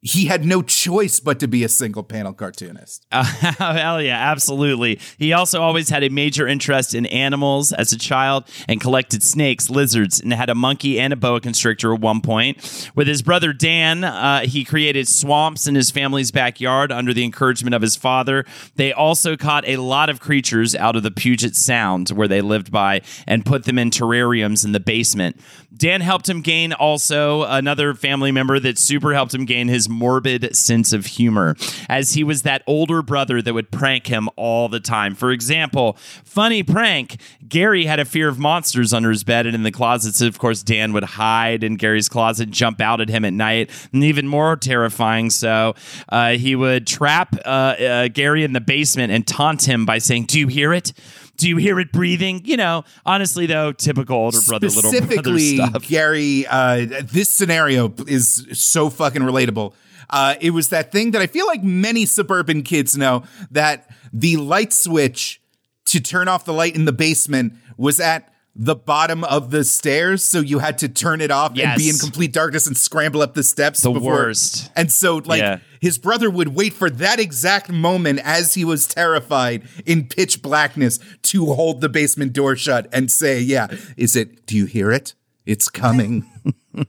[0.02, 3.04] he had no choice but to be a single panel cartoonist.
[3.12, 4.98] Hell yeah, absolutely.
[5.18, 9.68] He also always had a major interest in animals as a child and collected snakes,
[9.68, 12.90] lizards, and had a monkey and a boa constrictor at one point.
[12.94, 17.74] With his brother Dan, uh, he created swamps in his family's backyard under the encouragement
[17.74, 18.46] of his father.
[18.76, 22.72] They also caught a lot of creatures out of the Puget Sound where they lived
[22.72, 25.38] by and put them in terrariums in the basement.
[25.76, 30.54] Dan helped him gain also another family member that super helped him gain his morbid
[30.56, 31.56] sense of humor,
[31.88, 35.14] as he was that older brother that would prank him all the time.
[35.14, 39.62] For example, funny prank Gary had a fear of monsters under his bed and in
[39.62, 40.20] the closets.
[40.20, 44.04] Of course, Dan would hide in Gary's closet, jump out at him at night, and
[44.04, 45.74] even more terrifying so,
[46.08, 50.26] uh, he would trap uh, uh, Gary in the basement and taunt him by saying,
[50.26, 50.92] Do you hear it?
[51.40, 52.42] Do you hear it breathing?
[52.44, 55.88] You know, honestly though, typical older brother, little brother Specifically, stuff.
[55.88, 59.72] Gary, uh, this scenario is so fucking relatable.
[60.10, 64.36] Uh, it was that thing that I feel like many suburban kids know that the
[64.36, 65.40] light switch
[65.86, 70.22] to turn off the light in the basement was at the bottom of the stairs,
[70.22, 73.34] so you had to turn it off and be in complete darkness and scramble up
[73.34, 73.80] the steps.
[73.82, 74.70] The before- worst.
[74.76, 75.58] And so, like, Yeah.
[75.80, 80.98] his brother would wait for that exact moment as he was terrified in pitch blackness
[81.22, 84.46] to hold the basement door shut and say, "Yeah, is it?
[84.46, 85.14] Do you hear it?
[85.46, 86.26] It's coming."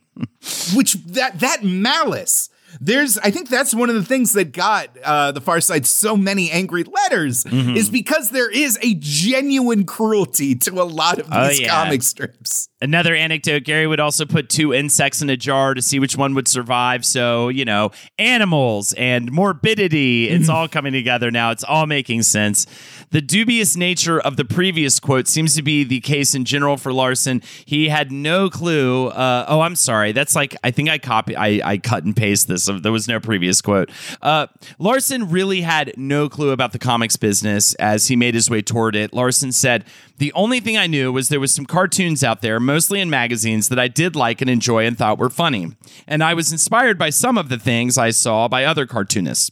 [0.73, 2.49] Which that that malice.
[2.79, 6.15] There's, I think that's one of the things that got uh, the Far Side so
[6.15, 7.75] many angry letters Mm-hmm.
[7.75, 11.69] is because there is a genuine cruelty to a lot of Oh, these yeah.
[11.83, 12.69] comic strips.
[12.81, 16.33] Another anecdote Gary would also put two insects in a jar to see which one
[16.33, 17.05] would survive.
[17.05, 21.51] So, you know, animals and morbidity, it's all coming together now.
[21.51, 22.65] It's all making sense.
[23.11, 26.93] The dubious nature of the previous quote seems to be the case in general for
[26.93, 27.41] Larson.
[27.65, 29.09] He had no clue.
[29.09, 30.13] Uh, oh, I'm sorry.
[30.13, 32.65] That's like, I think I copy, I, I cut and paste this.
[32.65, 33.91] There was no previous quote.
[34.21, 34.47] Uh,
[34.79, 38.95] Larson really had no clue about the comics business as he made his way toward
[38.95, 39.13] it.
[39.13, 39.83] Larson said,
[40.17, 43.67] The only thing I knew was there was some cartoons out there, mostly in magazines,
[43.67, 45.75] that I did like and enjoy and thought were funny.
[46.07, 49.51] And I was inspired by some of the things I saw by other cartoonists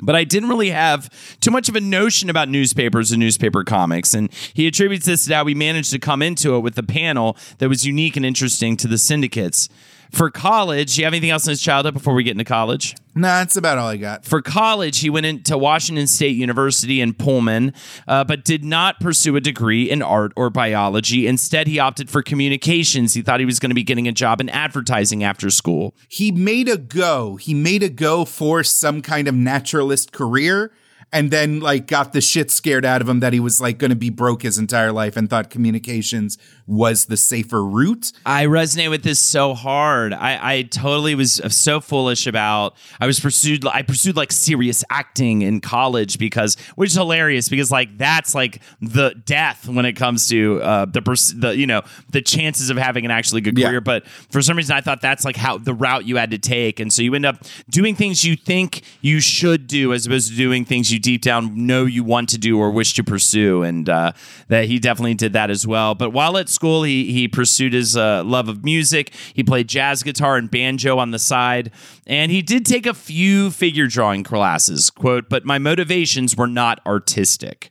[0.00, 4.14] but I didn't really have too much of a notion about newspapers and newspaper comics.
[4.14, 7.36] And he attributes this to how we managed to come into it with a panel
[7.58, 9.68] that was unique and interesting to the syndicates.
[10.10, 12.94] For college, do you have anything else in his childhood before we get into college?
[13.14, 14.24] Nah, that's about all I got.
[14.24, 17.74] For college, he went into Washington State University in Pullman,
[18.06, 21.26] uh, but did not pursue a degree in art or biology.
[21.26, 23.14] Instead, he opted for communications.
[23.14, 25.94] He thought he was going to be getting a job in advertising after school.
[26.08, 27.36] he made a go.
[27.36, 30.72] He made a go for some kind of naturalist career
[31.12, 33.90] and then like got the shit scared out of him that he was like going
[33.90, 38.12] to be broke his entire life and thought communications was the safer route.
[38.26, 40.12] I resonate with this so hard.
[40.12, 42.76] I, I totally was so foolish about.
[43.00, 43.66] I was pursued.
[43.66, 48.60] I pursued like serious acting in college because, which is hilarious because like that's like
[48.82, 52.76] the death when it comes to uh, the pers- the you know the chances of
[52.76, 53.68] having an actually good Yeah.
[53.68, 53.80] career.
[53.80, 56.80] But for some reason, I thought that's like how the route you had to take,
[56.80, 60.36] and so you end up doing things you think you should do as opposed to
[60.36, 63.62] doing things you deep down know you want to do or wish to pursue.
[63.62, 64.12] And uh,
[64.48, 65.94] that he definitely did that as well.
[65.94, 69.12] But while at school, he he pursued his uh, love of music.
[69.34, 71.70] He played jazz guitar and banjo on the side,
[72.06, 74.90] and he did take a few figure drawing classes.
[74.90, 77.70] "Quote, but my motivations were not artistic."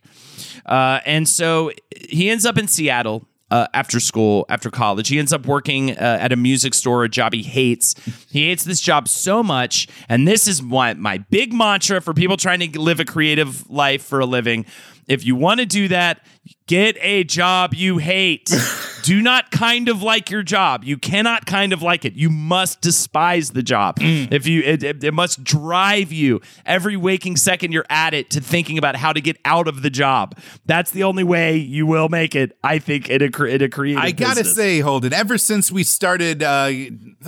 [0.66, 1.72] Uh, and so
[2.08, 5.08] he ends up in Seattle uh, after school, after college.
[5.08, 7.94] He ends up working uh, at a music store, a job he hates.
[8.30, 9.88] He hates this job so much.
[10.08, 14.02] And this is my, my big mantra for people trying to live a creative life
[14.02, 14.66] for a living.
[15.08, 16.20] If you want to do that,
[16.66, 18.52] get a job you hate.
[19.02, 20.84] do not kind of like your job.
[20.84, 22.12] You cannot kind of like it.
[22.12, 23.96] You must despise the job.
[24.00, 28.40] If you, it, it, it must drive you every waking second you're at it to
[28.40, 30.38] thinking about how to get out of the job.
[30.66, 32.58] That's the only way you will make it.
[32.62, 34.02] I think in a in a creative.
[34.02, 34.56] I gotta business.
[34.56, 36.70] say, Holden, ever since we started uh,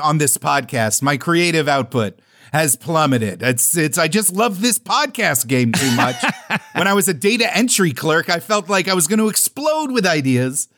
[0.03, 2.21] on this podcast, my creative output
[2.53, 3.43] has plummeted.
[3.43, 6.17] It's it's I just love this podcast game too much.
[6.75, 9.91] when I was a data entry clerk, I felt like I was going to explode
[9.93, 10.69] with ideas.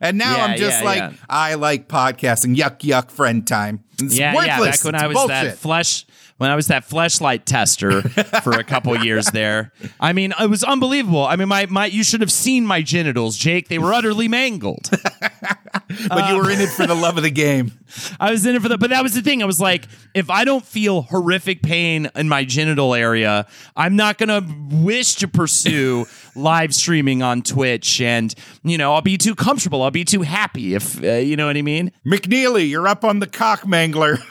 [0.00, 1.12] And now Yeah, I'm just yeah, like, yeah.
[1.28, 2.54] I like podcasting.
[2.54, 3.82] Yuck, yuck, friend time.
[4.00, 4.48] It's yeah, worthless.
[4.48, 4.70] yeah.
[4.70, 5.28] Back when It's I was bullshit.
[5.28, 6.06] that flesh,
[6.38, 8.02] when I was that fleshlight tester
[8.42, 9.72] for a couple years there.
[9.98, 11.24] I mean, it was unbelievable.
[11.24, 13.68] I mean, my my you should have seen my genitals, Jake.
[13.68, 14.90] They were utterly mangled.
[16.08, 17.72] but you were in it for the love of the game.
[18.20, 19.42] I was in it for the, but that was the thing.
[19.42, 23.46] I was like, if I don't feel horrific pain in my genital area,
[23.76, 29.16] I'm not gonna wish to pursue live streaming on Twitch, and you know, I'll be
[29.16, 29.82] too comfortable.
[29.82, 31.92] I'll be too happy if uh, you know what I mean.
[32.04, 34.22] McNeely, you're up on the cock mangler.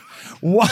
[0.46, 0.68] Why?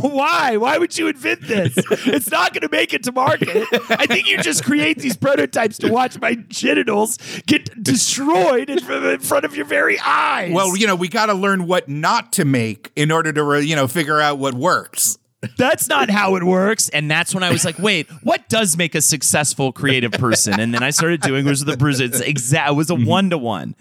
[0.00, 0.56] Why?
[0.56, 1.72] Why would you invent this?
[1.76, 3.64] It's not going to make it to market.
[3.90, 8.80] I think you just create these prototypes to watch my genitals get destroyed in
[9.20, 10.52] front of your very eyes.
[10.52, 13.62] Well, you know, we got to learn what not to make in order to, re-
[13.64, 15.16] you know, figure out what works.
[15.56, 16.88] that's not how it works.
[16.88, 20.58] And that's when I was like, wait, what does make a successful creative person?
[20.58, 22.00] And then I started doing was the bruise.
[22.00, 22.70] It's exact.
[22.70, 23.76] It was a one to one.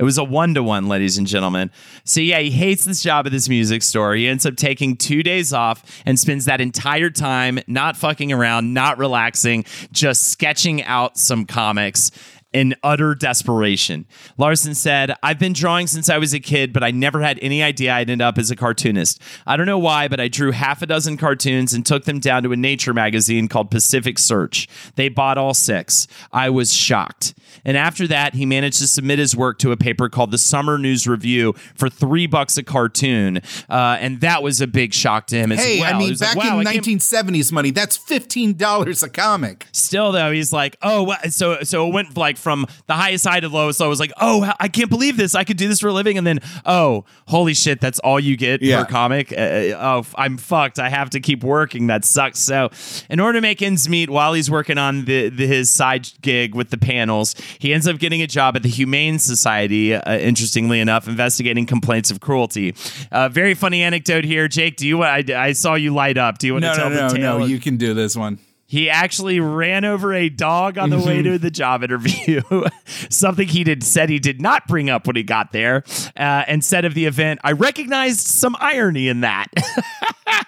[0.00, 1.70] It was a one to one, ladies and gentlemen.
[2.04, 4.14] So yeah, he hates this job at this music store.
[4.14, 8.72] He ends up taking two days off and spends that entire time not fucking around,
[8.72, 12.10] not relaxing, just sketching out some comics
[12.52, 14.06] in utter desperation.
[14.38, 17.62] Larson said, I've been drawing since I was a kid, but I never had any
[17.62, 19.20] idea I'd end up as a cartoonist.
[19.46, 22.42] I don't know why, but I drew half a dozen cartoons and took them down
[22.42, 24.68] to a nature magazine called Pacific Search.
[24.96, 26.06] They bought all six.
[26.32, 27.34] I was shocked.
[27.64, 30.78] And after that, he managed to submit his work to a paper called the Sumner
[30.78, 33.40] News Review for three bucks a cartoon.
[33.68, 35.94] Uh, and that was a big shock to him as Hey, well.
[35.94, 39.66] I mean, was like, back "Wow, in I 1970s money, that's $15 a comic.
[39.72, 43.48] still though he's like oh so so it went like from the highest high to
[43.48, 43.80] the lowest.
[43.80, 43.86] Low.
[43.86, 45.34] I was like oh i can't believe this.
[45.34, 46.18] I could do this for a living.
[46.18, 48.84] And then oh holy shit that's all you get Yeah.
[48.84, 49.32] per comic?
[49.32, 49.36] Uh,
[49.78, 50.78] oh i'm fucked.
[50.78, 51.86] I have to keep working.
[51.86, 52.38] That sucks.
[52.40, 52.70] So
[53.08, 56.54] in order to make ends meet while he's working on the, the his side gig
[56.54, 60.80] with the panels he ends up getting a job at the humane society uh, interestingly
[60.80, 62.74] enough investigating complaints of cruelty.
[63.12, 64.48] Uh, very funny anecdote here.
[64.48, 66.38] Jake do you want I, I saw you light up.
[66.38, 67.44] Do you want No, to tell no, the tale no.
[67.46, 68.38] You can do this one.
[68.70, 72.40] He actually ran over a dog on the way to the job interview,
[72.86, 75.82] something he did said he did not bring up when he got there.
[76.16, 79.48] Uh, and said of the event, I recognized some irony in that.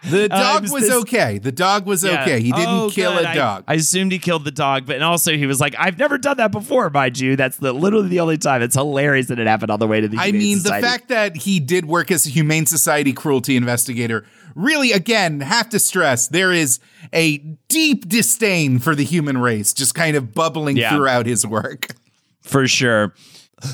[0.09, 1.39] The Uh, dog was was, this- okay.
[1.39, 2.23] The dog was Yeah.
[2.23, 2.41] okay.
[2.41, 3.25] He didn't Oh, kill good.
[3.25, 3.65] a I- dog.
[3.69, 6.37] I, assumed he killed the dog, but and also he was like, I've never done
[6.39, 7.35] that before, mind you.
[7.37, 8.63] That's the literally the only time.
[8.63, 10.19] It's hilarious that it happened on the way to the.
[10.19, 10.83] I Humane mean, Society.
[10.83, 15.69] the fact that he did work as a Humane Society cruelty investigator really, again, have
[15.71, 16.79] to stress there is
[17.13, 17.39] a
[17.69, 20.91] deep disdain for the human race just kind of bubbling Yeah.
[20.95, 21.95] throughout his work.
[22.43, 23.15] for sure.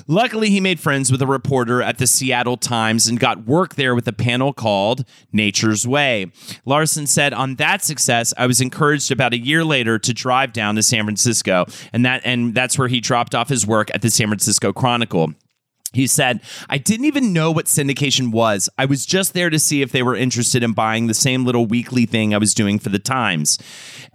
[0.07, 3.95] Luckily, he made friends with a reporter at the Seattle Times and got work there
[3.95, 6.27] with a panel called Nature's Way.
[6.67, 10.75] Larson said, "On that success, I was encouraged about a year later to drive down
[10.75, 11.65] to San Francisco,
[11.95, 15.33] and that and that's where he dropped off his work at the San Francisco Chronicle."
[15.95, 18.69] He said, I didn't even know what syndication was.
[18.77, 21.65] I was just there to see if they were interested in buying the same little
[21.65, 23.59] weekly thing I was doing for the Times.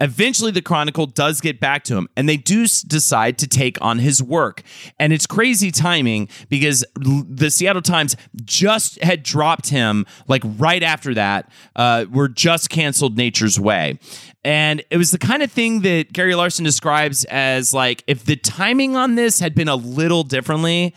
[0.00, 3.98] Eventually, the Chronicle does get back to him, and they do decide to take on
[3.98, 4.62] his work.
[5.00, 11.12] And it's crazy timing because the Seattle Times just had dropped him, like right after
[11.14, 13.98] that, uh, were just canceled Nature's Way.
[14.44, 18.36] And it was the kind of thing that Gary Larson describes as like, if the
[18.36, 20.94] timing on this had been a little differently,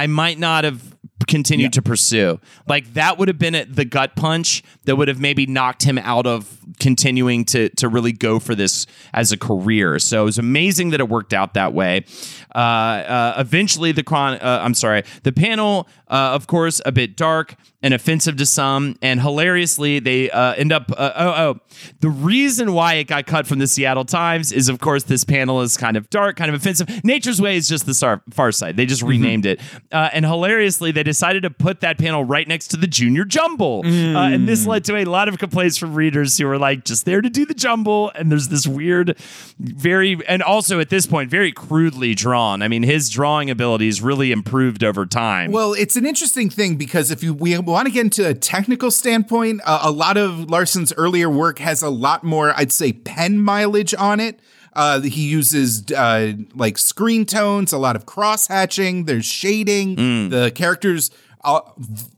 [0.00, 2.40] I might not have continued to pursue.
[2.66, 5.98] Like that would have been a, the gut punch that would have maybe knocked him
[5.98, 9.98] out of continuing to to really go for this as a career.
[9.98, 12.06] So it was amazing that it worked out that way.
[12.54, 17.14] Uh, uh, eventually, the chron- uh, I'm sorry, the panel, uh, of course, a bit
[17.14, 17.56] dark.
[17.82, 18.96] And offensive to some.
[19.02, 20.90] And hilariously, they uh, end up.
[20.92, 21.60] Uh, oh, oh,
[22.00, 25.60] the reason why it got cut from the Seattle Times is, of course, this panel
[25.62, 27.04] is kind of dark, kind of offensive.
[27.04, 28.76] Nature's Way is just the star- far side.
[28.76, 29.60] They just renamed it.
[29.90, 33.82] Uh, and hilariously, they decided to put that panel right next to the Junior Jumble.
[33.84, 37.04] Uh, and this led to a lot of complaints from readers who were like, just
[37.04, 38.10] there to do the jumble.
[38.14, 39.16] And there's this weird,
[39.58, 42.62] very, and also at this point, very crudely drawn.
[42.62, 45.52] I mean, his drawing abilities really improved over time.
[45.52, 48.90] Well, it's an interesting thing because if you we want to get into a technical
[48.90, 53.38] standpoint, uh, a lot of Larson's earlier work has a lot more, I'd say, pen
[53.38, 54.40] mileage on it.
[54.72, 59.04] Uh, he uses uh, like screen tones, a lot of cross hatching.
[59.04, 59.96] There's shading.
[60.30, 61.10] The characters
[61.42, 61.60] uh,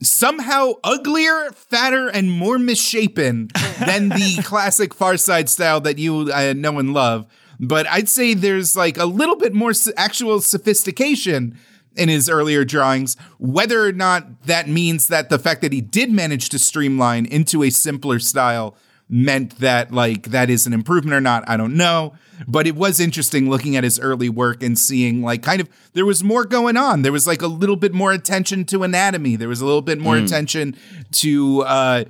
[0.02, 3.48] somehow uglier, fatter, and more misshapen
[3.78, 7.26] than the classic Far Side style that you uh, know and love.
[7.60, 11.58] But I'd say there's like a little bit more actual sophistication
[11.96, 13.16] in his earlier drawings.
[13.38, 17.62] Whether or not that means that the fact that he did manage to streamline into
[17.62, 18.76] a simpler style
[19.08, 22.14] meant that like that is an improvement or not, I don't know.
[22.48, 26.06] But it was interesting looking at his early work and seeing like kind of there
[26.06, 27.02] was more going on.
[27.02, 29.36] There was like a little bit more attention to anatomy.
[29.36, 30.76] There was a little bit more attention
[31.12, 32.04] to uh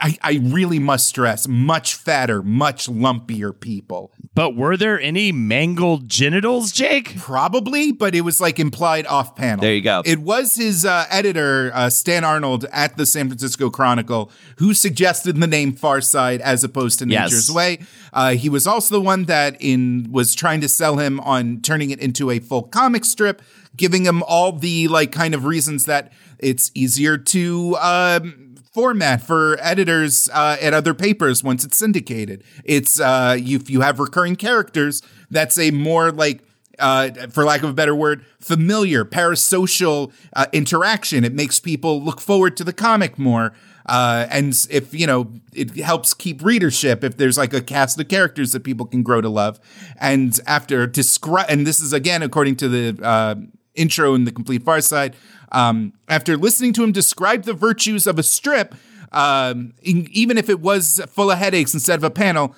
[0.00, 4.12] I, I really must stress much fatter, much lumpier people.
[4.34, 7.16] but were there any mangled genitals, Jake?
[7.18, 9.62] Probably, but it was like implied off panel.
[9.62, 10.02] There you go.
[10.04, 15.36] It was his uh, editor, uh, Stan Arnold, at the San Francisco Chronicle, who suggested
[15.36, 17.30] the name Far Side as opposed to Yes.
[17.30, 17.78] Nature's Way.
[18.12, 21.90] Uh, he was also the one that in was trying to sell him on turning
[21.90, 23.42] it into a full comic strip,
[23.76, 27.76] giving him all the like kind of reasons that it's easier to.
[27.80, 28.47] Um,
[28.78, 32.44] format for editors uh, at other papers once it's syndicated.
[32.62, 35.02] It's uh, if you have recurring characters,
[35.32, 36.44] that's a more like
[36.78, 41.24] uh, for lack of a better word, familiar parasocial uh, interaction.
[41.24, 43.52] It makes people look forward to the comic more.
[43.86, 48.06] Uh, and if you know, it helps keep readership if there's like a cast of
[48.06, 49.58] characters that people can grow to love.
[49.98, 53.34] And after describe, and this is again according to the uh,
[53.74, 55.16] intro in the Complete Far Side.
[55.52, 58.74] Um, after listening to him describe the virtues of a strip,
[59.12, 62.54] um, in- even if it was full of headaches instead of a panel,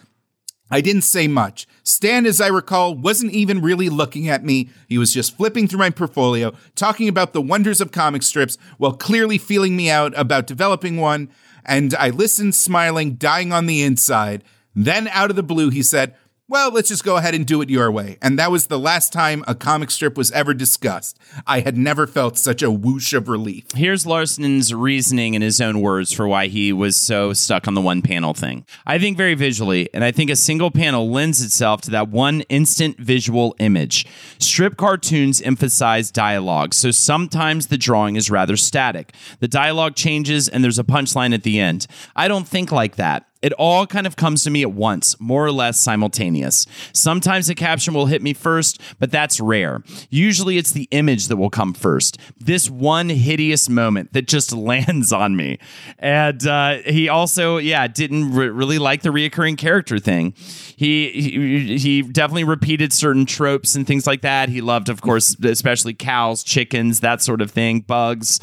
[0.70, 1.66] I didn't say much.
[1.82, 4.70] Stan, as I recall, wasn't even really looking at me.
[4.88, 8.92] He was just flipping through my portfolio, talking about the wonders of comic strips while
[8.92, 11.28] clearly feeling me out about developing one.
[11.64, 14.44] And I listened, smiling, dying on the inside.
[14.74, 16.14] Then, out of the blue, he said,
[16.50, 18.18] Well, let's just go ahead and do it your way.
[18.20, 21.16] And that was the last time a comic strip was ever discussed.
[21.46, 23.66] I had never felt such a whoosh of relief.
[23.72, 27.80] Here's Larson's reasoning in his own words for why he was so stuck on the
[27.80, 28.66] one panel thing.
[28.84, 32.40] I think very visually, and I think a single panel lends itself to that one
[32.48, 34.04] instant visual image.
[34.40, 39.14] Strip cartoons emphasize dialogue, so sometimes the drawing is rather static.
[39.38, 41.86] The dialogue changes and there's a punchline at the end.
[42.16, 43.29] I don't think like that.
[43.42, 46.66] It all kind of comes to me at once, more or less simultaneous.
[46.92, 49.82] Sometimes a caption will hit me first, but that's rare.
[50.10, 52.18] Usually it's the image that will come first.
[52.38, 55.58] This one hideous moment that just lands on me.
[55.98, 60.34] And uh, he also, yeah, didn't re- really like the reoccurring character thing.
[60.76, 64.48] He, he he definitely repeated certain tropes and things like that.
[64.48, 68.40] He loved, of course, especially cows, chickens, that sort of thing, bugs,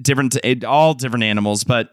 [0.00, 1.90] different, all different animals, but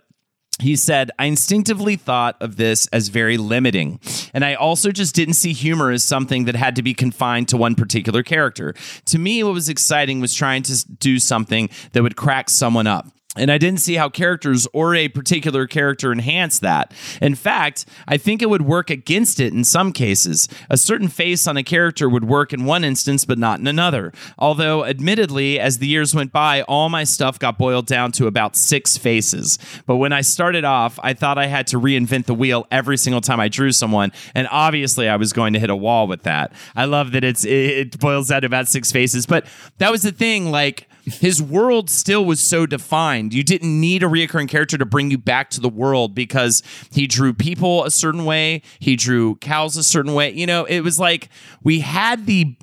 [0.59, 3.99] he said, I instinctively thought of this as very limiting.
[4.33, 7.57] And I also just didn't see humor as something that had to be confined to
[7.57, 8.73] one particular character.
[9.05, 13.07] To me, what was exciting was trying to do something that would crack someone up.
[13.37, 16.91] And I didn't see how characters or a particular character enhance that.
[17.21, 20.47] In fact, I think it would work against it in some cases.
[20.69, 24.11] A certain face on a character would work in one instance, but not in another.
[24.37, 28.55] Although, admittedly, as the years went by, all my stuff got boiled down to about
[28.55, 29.59] six faces.
[29.85, 33.21] But when I started off, I thought I had to reinvent the wheel every single
[33.21, 34.11] time I drew someone.
[34.35, 36.51] And obviously, I was going to hit a wall with that.
[36.75, 39.25] I love that it's it, boils down to about six faces.
[39.25, 39.45] But
[39.77, 43.33] that was the thing, like, his world still was so defined.
[43.33, 47.07] You didn't need a reoccurring character to bring you back to the world because he
[47.07, 50.31] drew people a certain way, he drew cows a certain way.
[50.33, 51.29] You know, it was like
[51.63, 52.55] we had the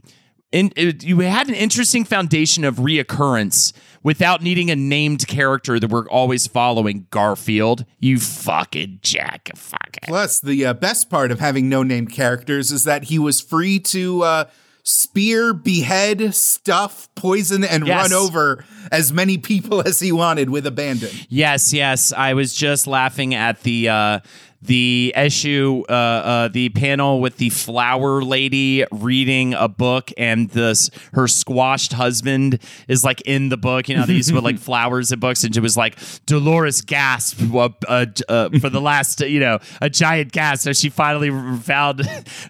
[0.52, 3.72] in, it, you had an interesting foundation of reoccurrence
[4.04, 7.08] without needing a named character that we're always following.
[7.10, 9.96] Garfield, you fucking jack, fuck.
[10.04, 13.80] Plus, the uh, best part of having no named characters is that he was free
[13.80, 14.44] to uh,
[14.84, 18.10] spear, behead, stuff, poison, and Yes.
[18.10, 21.10] run over as many people as he wanted with abandon.
[21.28, 22.12] Yes, yes.
[22.12, 24.20] I was just laughing at the uh
[24.64, 30.90] the issue, uh, uh, the panel with the flower lady reading a book, and this
[31.12, 32.58] her squashed husband
[32.88, 33.88] is like in the book.
[33.88, 36.80] You know, they used to put like flowers in books, and she was like Dolores
[36.80, 41.30] gasped uh, uh, uh, for the last, you know, a giant gasp as she finally
[41.58, 42.02] found,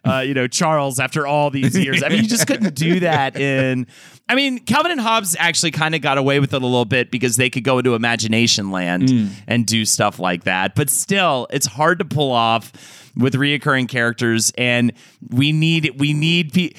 [0.05, 2.03] uh, you know, Charles after all these years.
[2.03, 3.87] I mean, you just couldn't do that in.
[4.27, 7.11] I mean, Calvin and Hobbes actually kind of got away with it a little bit
[7.11, 9.11] because they could go into imagination land
[9.47, 10.75] and do stuff like that.
[10.75, 12.73] But still, it's hard to pull off
[13.17, 14.93] with reoccurring characters, and
[15.31, 16.53] we need we need.
[16.53, 16.73] Pe-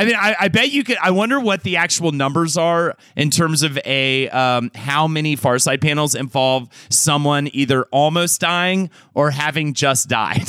[0.00, 0.96] I mean, I, I bet you could.
[0.96, 5.58] I wonder what the actual numbers are in terms of a um, how many Far
[5.58, 10.48] Side panels involve someone either almost dying or having just died.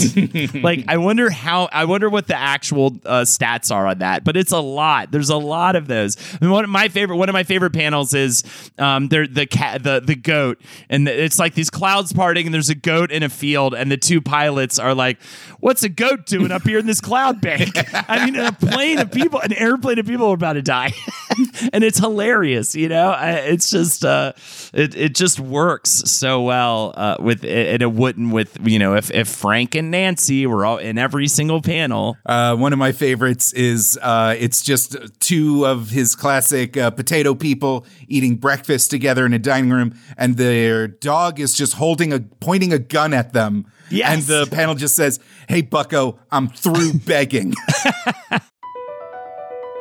[0.63, 1.67] like, I wonder how.
[1.73, 4.23] I wonder what the actual uh, stats are on that.
[4.23, 5.11] But it's a lot.
[5.11, 6.15] There's a lot of those.
[6.35, 7.17] I mean, one of my favorite.
[7.17, 8.45] One of my favorite panels is
[8.79, 12.69] um, they're the cat, the the goat, and it's like these clouds parting, and there's
[12.69, 15.21] a goat in a field, and the two pilots are like,
[15.59, 17.71] "What's a goat doing up here in this cloud bank?"
[18.09, 20.93] I mean, a plane of people an airplane of people are about to die,
[21.73, 22.75] and it's hilarious.
[22.75, 24.33] You know, I, it's just uh,
[24.73, 29.11] it it just works so well uh, with and it wouldn't with you know if
[29.11, 32.17] if Frank and Nancy were all in every single panel.
[32.25, 37.35] Uh, one of my favorites is uh, it's just two of his classic uh, potato
[37.35, 42.19] people eating breakfast together in a dining room, and their dog is just holding a
[42.19, 43.65] pointing a gun at them.
[43.89, 44.13] Yes.
[44.13, 45.19] And the panel just says,
[45.49, 47.53] "Hey, Bucko, I'm through begging."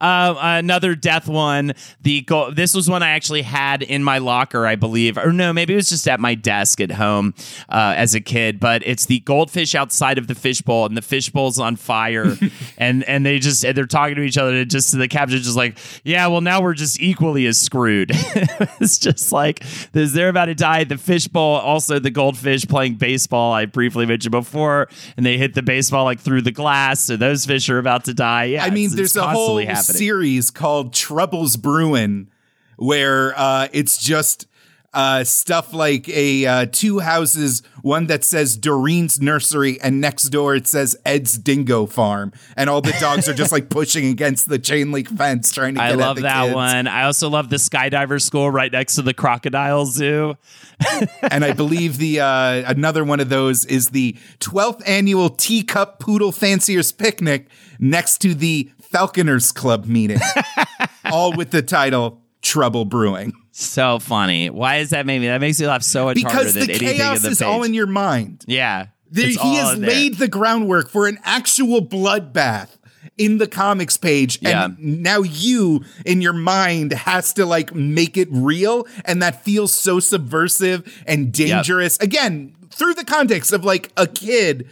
[0.00, 1.74] Uh, another death one.
[2.00, 5.52] The go- this was one I actually had in my locker, I believe, or no,
[5.52, 7.34] maybe it was just at my desk at home
[7.68, 8.58] uh, as a kid.
[8.60, 12.36] But it's the goldfish outside of the fishbowl, and the fishbowl's on fire,
[12.78, 14.54] and and they just and they're talking to each other.
[14.54, 18.10] And just the caption's just like, yeah, well now we're just equally as screwed.
[18.14, 20.84] it's just like they're about to die.
[20.84, 23.52] The fishbowl, also the goldfish playing baseball.
[23.52, 27.44] I briefly mentioned before, and they hit the baseball like through the glass, so those
[27.44, 28.44] fish are about to die.
[28.44, 29.89] Yeah, I mean, there's a whole happening.
[29.92, 32.28] Series called Troubles Brewing,
[32.76, 34.46] where uh, it's just
[34.92, 40.56] uh, stuff like a uh, two houses, one that says Doreen's Nursery, and next door
[40.56, 44.58] it says Ed's Dingo Farm, and all the dogs are just like pushing against the
[44.58, 46.54] chain link fence trying to I love at the that kids.
[46.54, 46.86] one.
[46.88, 50.36] I also love the skydiver school right next to the crocodile zoo.
[51.30, 56.32] and I believe the uh, another one of those is the 12th annual Teacup Poodle
[56.32, 57.46] Fanciers Picnic
[57.78, 60.18] next to the Falconers Club meeting,
[61.04, 63.32] all with the title Trouble Brewing.
[63.52, 64.50] So funny.
[64.50, 65.26] Why does that make me?
[65.28, 67.38] That makes me laugh so much harder Because than the anything chaos in the is
[67.38, 67.46] page.
[67.46, 68.44] all in your mind.
[68.46, 72.76] yeah, There, he has laid the groundwork for an actual bloodbath
[73.18, 74.66] in the comics page Yeah.
[74.66, 79.72] and now you in your mind has to like make it real and that feels
[79.72, 84.68] so subversive and dangerous again through the context of like a kid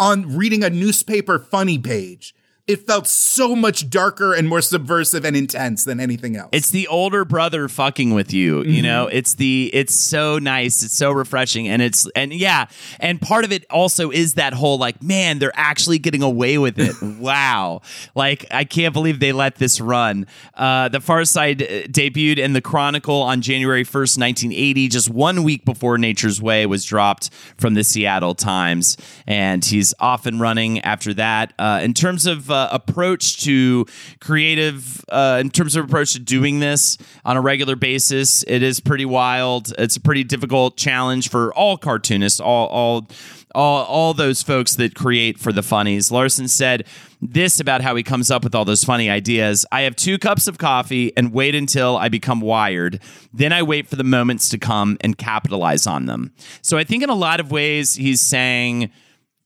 [0.00, 2.34] on reading a newspaper funny page
[2.68, 6.86] it felt so much darker and more subversive and intense than anything else It's the
[6.86, 8.70] older brother fucking with you, Mm-hmm.
[8.70, 9.08] you know?
[9.08, 12.66] It's the it's so nice, it's so refreshing and it's and yeah,
[13.00, 16.78] and part of it also is that whole like, man, they're actually getting away with
[16.78, 16.94] it.
[17.20, 17.80] wow.
[18.14, 20.26] Like I can't believe they let this run.
[20.54, 25.42] Uh The Far Side uh, debuted in the Chronicle on January 1st, 1980, just 1
[25.42, 28.96] week before Nature's Way was dropped from the Seattle Times,
[29.26, 31.52] and he's off and running after that.
[31.58, 33.86] Uh in terms of uh, approach to
[34.20, 38.44] creative uh, in terms of approach to doing this on a regular basis.
[38.46, 39.72] It is pretty wild.
[39.78, 43.08] It's a pretty difficult challenge for all cartoonists all all
[43.54, 46.10] all, all those folks that create for the funnies.
[46.10, 46.86] Larson said
[47.20, 49.66] this about how he comes up with all those funny ideas.
[49.70, 53.00] I have two cups of coffee and wait until i become wired.
[53.32, 56.32] Then i wait for the moments to come and capitalize on them.
[56.62, 58.90] So i think in a lot of ways he's saying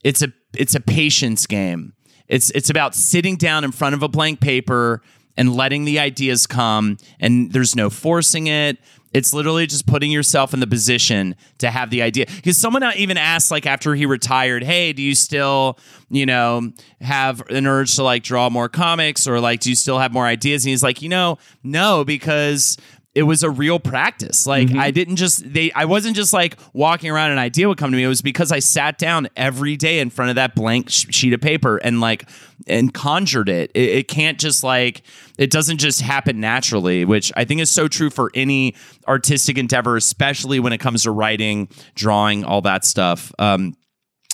[0.05, 1.93] it's a it's a patience game.
[2.29, 5.03] It's it's about sitting down in front of a blank paper
[5.37, 8.79] and letting the ideas come, and there's no forcing it.
[9.13, 12.27] It's literally just putting yourself in the position to have the idea.
[12.27, 15.79] Because someone even asked, like, after he retired, hey, do you still,
[16.11, 19.99] you know, have an urge to like draw more comics or like, do you still
[19.99, 20.67] have more ideas?
[20.67, 22.77] And he's like, you know, no, because
[23.17, 24.47] it was a real practice.
[24.47, 27.79] Like I didn't just they I wasn't just like walking around and an idea would
[27.79, 28.05] come to me.
[28.05, 31.33] It was because I sat down every day in front of that blank sh- sheet
[31.33, 32.29] of paper and like
[32.67, 33.71] and conjured it.
[33.73, 33.89] it.
[33.89, 35.01] It can't just like
[35.39, 38.75] it doesn't just happen naturally, which I think is so true for any
[39.09, 43.33] artistic endeavor, especially when it comes to writing, drawing, all that stuff.
[43.39, 43.79] Um,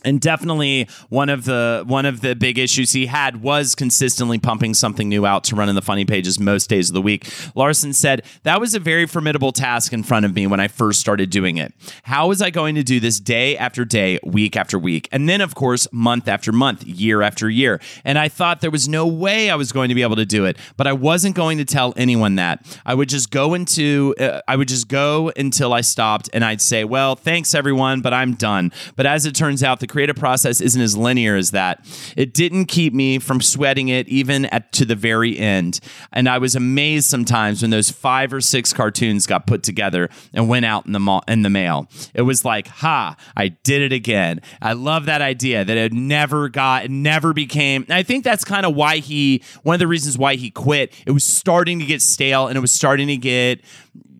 [0.04, 4.74] and definitely one of the one of the big issues he had was consistently pumping
[4.74, 7.28] something new out to run in the funny pages most days of the week.
[7.54, 11.00] Larson said that was a very formidable task in front of me when I first
[11.00, 11.72] started doing it.
[12.04, 15.40] How was I going to do this day after day, week after week, and then
[15.40, 17.80] of course month after month, year after year?
[18.04, 20.44] And I thought there was no way I was going to be able to do
[20.44, 22.64] it, but I wasn't going to tell anyone that.
[22.84, 26.60] I would just go into uh, I would just go until I stopped and I'd
[26.60, 30.62] say, "Well, thanks everyone, but I'm done." But as it turns out, the creative process
[30.62, 31.84] isn't as linear as that.
[32.16, 35.80] It didn't keep me from sweating it even at to the very end.
[36.12, 40.48] And I was amazed sometimes when those five or six cartoons got put together and
[40.48, 41.88] went out in the ma- in the mail.
[42.14, 46.48] It was like, "Ha, I did it again." I love that idea that it never
[46.48, 47.84] got it never became.
[47.90, 50.94] I think that's kind of why he one of the reasons why he quit.
[51.06, 53.60] It was starting to get stale and it was starting to get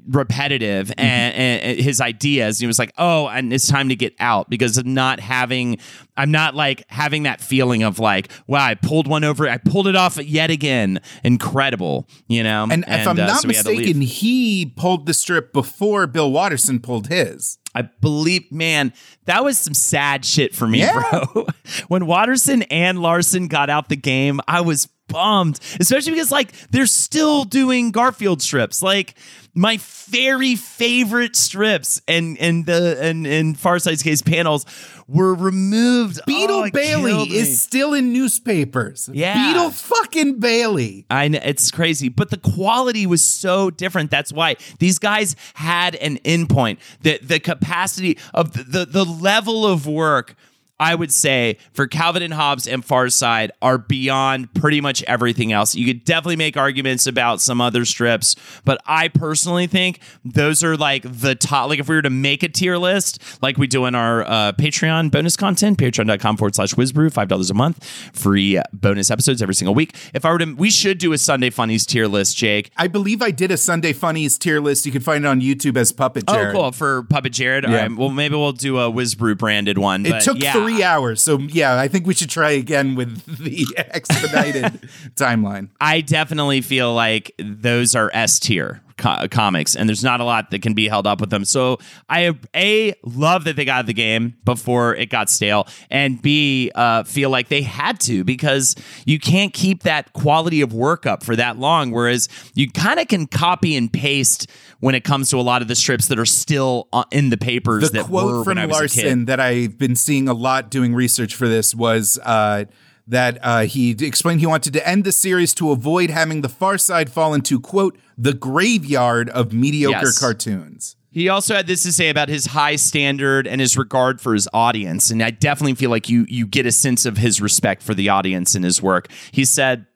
[0.09, 1.01] repetitive Mm-hmm.
[1.01, 2.59] and, and- and his ideas.
[2.59, 5.79] He was like, "Oh, and it's time to get out because of not having.
[6.17, 9.49] I'm not like having that feeling of like, wow, I pulled one over.
[9.49, 11.01] I pulled it off yet again.
[11.25, 13.79] Incredible, you know." And, if I'm uh, not so we had to leave.
[13.81, 17.59] mistaken, he pulled the strip before Bill Watterson pulled his.
[17.75, 18.93] I believe, man,
[19.25, 21.25] that was some sad shit for me, Yeah.
[21.33, 21.47] bro.
[21.89, 26.87] when Watterson and Larson got out the game, I was bummed, especially because like they're
[26.87, 29.15] still doing Garfield strips, like
[29.55, 34.65] my very favorite strips, and and the and in Far Side's case panels
[35.07, 36.21] were removed.
[36.27, 39.11] Beetle Oh, Bailey is still in newspapers.
[39.13, 39.53] Yeah.
[39.53, 41.05] Beetle fucking Bailey.
[41.11, 44.11] I know it's crazy, but the quality was so different.
[44.11, 46.79] That's why these guys had an endpoint.
[47.03, 50.35] The the capacity of the, the, the level of work.
[50.83, 55.53] I would say for Calvin and Hobbes and Far Side are beyond pretty much everything
[55.53, 55.77] else.
[55.77, 60.77] You could definitely make arguments about some other strips, but I personally think those are
[60.77, 61.69] like the top.
[61.69, 64.53] Like if we were to make a tier list, like we do in our uh,
[64.55, 69.75] Patreon bonus content, patreon.com forward slash WizBru, $5 a month, free bonus episodes every single
[69.77, 69.95] week.
[70.13, 72.73] If I were to, we should do a Sunday Funnies tier list, Jake.
[72.77, 74.85] I believe I did a Sunday Funnies tier list.
[74.85, 76.57] You can find it on YouTube as Puppet Jared.
[76.57, 76.73] Oh, cool.
[76.73, 77.65] For Puppet Jared.
[77.65, 77.83] All Yeah.
[77.83, 77.97] right.
[77.97, 80.05] Well, maybe we'll do a WizBru branded one.
[80.05, 80.53] It but took yeah.
[80.53, 81.21] three hours.
[81.21, 84.65] So, yeah, I think we should try again with the expedited
[85.17, 85.69] timeline.
[85.81, 90.51] I definitely feel like those are S tier co- comics, and there's not a lot
[90.51, 91.45] that can be held up with them.
[91.45, 91.79] So
[92.09, 97.05] I a love that they got the game before it got stale, and b uh,
[97.05, 98.75] feel like they had to because
[99.05, 101.91] you can't keep that quality of work up for that long.
[101.91, 105.69] Whereas you kind of can copy and paste when it comes to a lot of
[105.69, 108.67] the strips that are still uh, in the papers The that quote from when I
[108.67, 109.05] was a kid.
[109.05, 112.65] Larson that I've been seeing a lot doing research for this was uh,
[113.07, 116.79] that uh, he explained he wanted to end the series to avoid having the Far
[116.79, 120.19] Side fall into quote the graveyard of mediocre Yes.
[120.19, 120.97] cartoons.
[121.11, 124.49] He also had this to say about his high standard and his regard for his
[124.55, 127.93] audience, and I definitely feel like you you get a sense of his respect for
[127.93, 129.09] the audience in his work.
[129.31, 129.87] He said.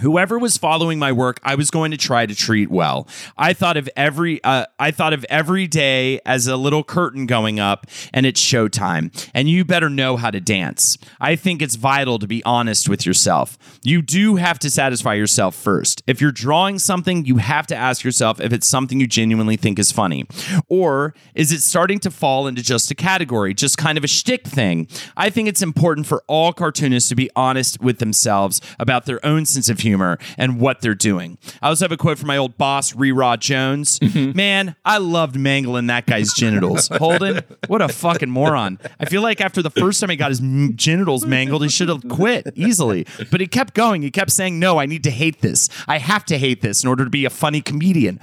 [0.00, 3.06] Whoever was following my work, I was going to try to treat well.
[3.38, 7.60] I thought of every uh, I thought of every day as a little curtain going
[7.60, 9.12] up and it's showtime.
[9.32, 10.98] And you better know how to dance.
[11.20, 13.56] I think it's vital to be honest with yourself.
[13.84, 16.02] You do have to satisfy yourself first.
[16.08, 19.78] If you're drawing something, you have to ask yourself if it's something you genuinely think
[19.78, 20.26] is funny.
[20.68, 24.44] Or is it starting to fall into just a category, just kind of a shtick
[24.44, 24.88] thing?
[25.16, 29.46] I think it's important for all cartoonists to be honest with themselves about their own
[29.46, 31.38] sense of humor and what they're doing.
[31.62, 34.00] I also have a quote from my old boss, Rerod Jones.
[34.00, 34.36] Mm-hmm.
[34.36, 36.88] Man, I loved mangling that guy's genitals.
[36.92, 38.78] Holden, what a fucking moron.
[38.98, 41.88] I feel like after the first time he got his m- genitals mangled, he should
[41.88, 43.06] have quit easily.
[43.30, 44.02] But he kept going.
[44.02, 45.68] He kept saying, No, I need to hate this.
[45.86, 48.20] I have to hate this in order to be a funny comedian.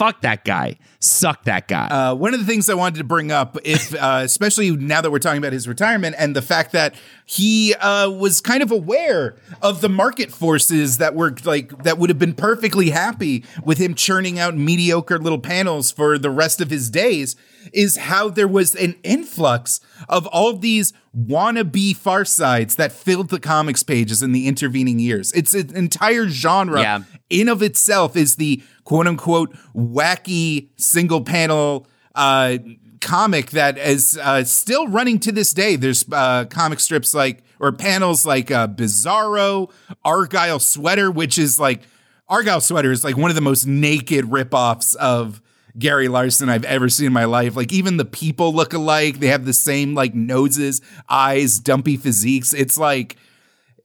[0.00, 0.78] Fuck that guy.
[0.98, 1.88] Suck that guy.
[1.88, 5.10] Uh, one of the things I wanted to bring up, if uh, especially now that
[5.10, 6.94] we're talking about his retirement and the fact that
[7.26, 12.08] he uh, was kind of aware of the market forces that were like that would
[12.08, 16.70] have been perfectly happy with him churning out mediocre little panels for the rest of
[16.70, 17.36] his days,
[17.74, 23.30] is how there was an influx of all of these wannabe far sides that filled
[23.30, 25.32] the comics pages in the intervening years.
[25.32, 27.00] It's an entire genre Yeah.
[27.28, 32.58] in of itself is the quote unquote wacky single panel uh,
[33.00, 35.76] comic that is uh, still running to this day.
[35.76, 39.70] There's uh, comic strips like or panels like uh, Bizarro,
[40.04, 41.82] Argyle Sweater, which is like
[42.28, 45.42] Argyle Sweater is like one of the most naked ripoffs of
[45.78, 47.56] Gary Larson I've ever seen in my life.
[47.56, 49.20] Like even the people look alike.
[49.20, 52.52] They have the same like noses, eyes, dumpy physiques.
[52.52, 53.16] It's like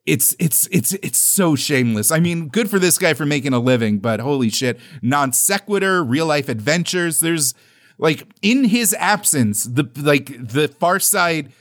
[0.05, 2.11] it's it's it's it's so shameless.
[2.11, 6.03] I mean, good for this guy for making a living, but holy shit, non sequitur,
[6.03, 7.19] real life adventures.
[7.19, 7.55] There's
[7.97, 11.51] like in his absence, the like the Far Side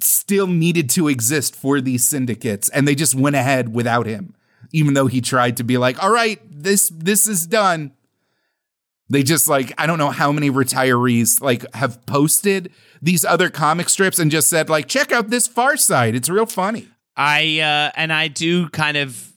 [0.00, 4.34] still needed to exist for these syndicates, and they just went ahead without him,
[4.72, 7.92] even though he tried to be like, "All right, this this is done."
[9.08, 12.72] They just like I don't know how many retirees like have posted
[13.02, 16.46] these other comic strips and just said like, "Check out this Far Side; it's real
[16.46, 19.32] funny." I uh, and I do kind of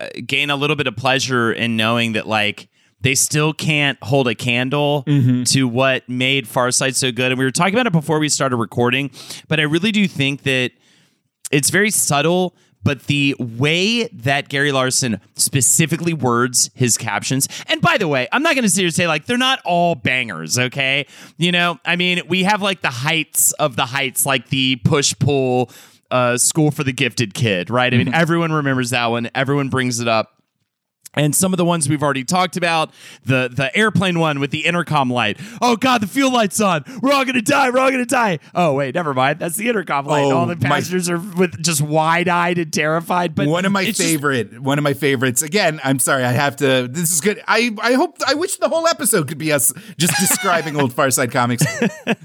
[0.00, 2.68] uh, gain a little bit of pleasure in knowing that like
[3.00, 5.42] they still can't hold a candle mm-hmm.
[5.44, 7.32] to what made Far Side so good.
[7.32, 9.10] And we were talking about it before we started recording,
[9.48, 10.72] but I really do think that
[11.50, 12.56] it's very subtle.
[12.86, 18.44] But the way that Gary Larson specifically words his captions, and by the way, I'm
[18.44, 21.08] not going to sit here and say like they're not all bangers, okay?
[21.36, 25.14] You know, I mean, we have like the heights of the heights, like the push
[25.18, 25.68] pull
[26.12, 27.92] uh, School for the Gifted Kid, right?
[27.92, 28.14] I mean, mm-hmm.
[28.14, 29.30] everyone remembers that one.
[29.34, 30.35] Everyone brings it up
[31.16, 32.92] and some of the ones we've already talked about
[33.24, 35.38] the the airplane one with the intercom light.
[35.60, 36.84] Oh god the fuel light's on.
[37.02, 37.70] We're all gonna die.
[37.70, 38.38] We're all gonna die.
[38.54, 39.38] Oh wait never mind.
[39.38, 40.24] That's the intercom light.
[40.24, 43.90] Oh, all the passengers my, are with just wide-eyed and terrified but one of my
[43.90, 45.42] favorite just, one of my favorites.
[45.42, 47.42] Again i'm sorry i have to this is good.
[47.48, 51.10] I i hope i wish the whole episode could be us just describing old far
[51.10, 51.64] side comics.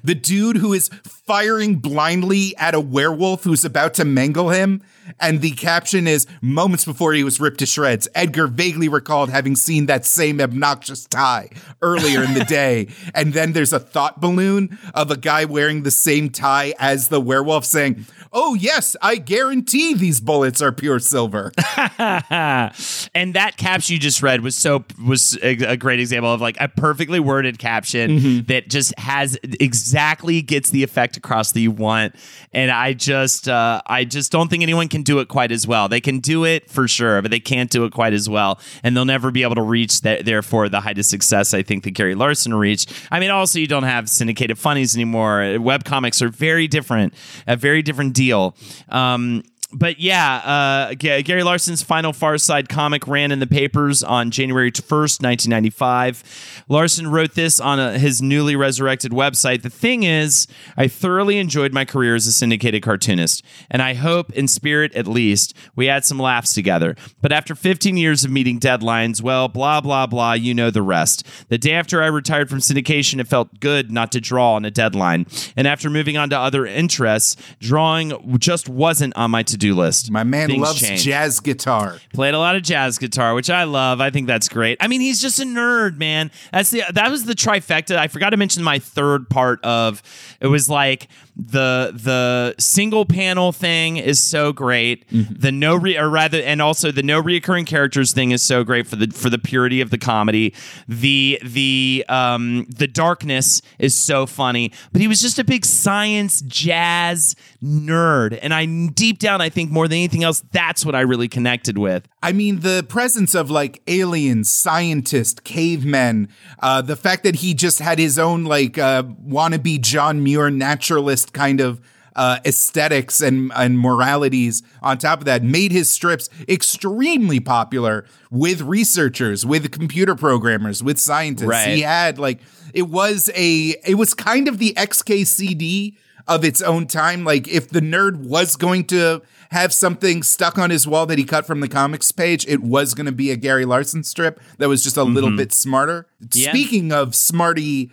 [0.03, 4.81] The dude who is firing blindly at a werewolf who's about to mangle him
[5.19, 8.07] and the caption is moments before he was ripped to shreds.
[8.15, 11.49] Edgar vaguely recalled having seen that same obnoxious tie
[11.81, 12.87] earlier in the day.
[13.13, 17.21] And then there's a thought balloon of a guy wearing the same tie as the
[17.21, 21.51] werewolf saying, Oh, yes, I guarantee these bullets are pure silver.
[21.77, 26.69] and that caption you just read was so was a, great example of like a
[26.69, 28.45] perfectly worded caption mm-hmm.
[28.45, 32.15] that just has exactly gets the effect across that you want.
[32.53, 35.87] And I just uh, I just don't think anyone can do it quite as well.
[35.87, 38.59] They can do it for sure, but they can't do it quite as well.
[38.83, 41.83] And they'll never be able to reach that therefore the height of success I think
[41.85, 42.93] that Gary Larson reached.
[43.09, 45.57] I mean, also you don't have syndicated funnies anymore.
[45.59, 47.15] Web comics are very different,
[47.47, 48.55] a very different deal.
[48.89, 49.43] Um,
[49.73, 54.71] but yeah, uh, Gary Larson's final Far Side comic ran in the papers on January
[54.71, 56.65] 1st, 1995.
[56.67, 59.61] Larson wrote this on a, his newly resurrected website.
[59.61, 60.47] The thing is,
[60.77, 65.07] I thoroughly enjoyed my career as a syndicated cartoonist, and I hope, in spirit at
[65.07, 66.95] least, we had some laughs together.
[67.21, 71.25] But after 15 years of meeting deadlines, well, blah, blah, blah, you know the rest.
[71.49, 74.71] The day after I retired from syndication, it felt good not to draw on a
[74.71, 75.25] deadline.
[75.55, 80.11] And after moving on to other interests, drawing just wasn't on my to do list.
[80.11, 81.03] My man Things loves change.
[81.03, 81.97] jazz guitar.
[82.13, 84.01] Played a lot of jazz guitar, which I love.
[84.01, 84.77] I think that's great.
[84.81, 86.31] I mean, he's just a nerd, man.
[86.51, 87.95] That's the that was the trifecta.
[87.95, 90.01] I forgot to mention my third part of
[90.41, 91.07] it was like
[91.41, 95.07] the the single panel thing is so great.
[95.09, 95.33] Mm-hmm.
[95.39, 98.87] The no re or rather, and also the no reoccurring characters thing is so great
[98.87, 100.53] for the for the purity of the comedy.
[100.87, 106.41] The the um the darkness is so funny, but he was just a big science
[106.41, 111.01] jazz nerd, and I deep down I think more than anything else that's what I
[111.01, 112.07] really connected with.
[112.23, 117.79] I mean, the presence of like aliens, scientists, cavemen, uh, the fact that he just
[117.79, 121.81] had his own like uh, wannabe John Muir naturalist kind of
[122.15, 128.61] uh, aesthetics and, and moralities on top of that made his strips extremely popular with
[128.61, 131.47] researchers, with computer programmers, with scientists.
[131.47, 131.69] Right.
[131.69, 132.39] He had like,
[132.73, 135.95] it was a, it was kind of the XKCD
[136.27, 137.23] of its own time.
[137.23, 139.21] Like if the nerd was going to
[139.51, 142.93] have something stuck on his wall that he cut from the comics page, it was
[142.93, 145.13] going to be a Gary Larson strip that was just a mm-hmm.
[145.13, 146.07] little bit smarter.
[146.33, 146.49] Yeah.
[146.49, 147.91] Speaking of smarty,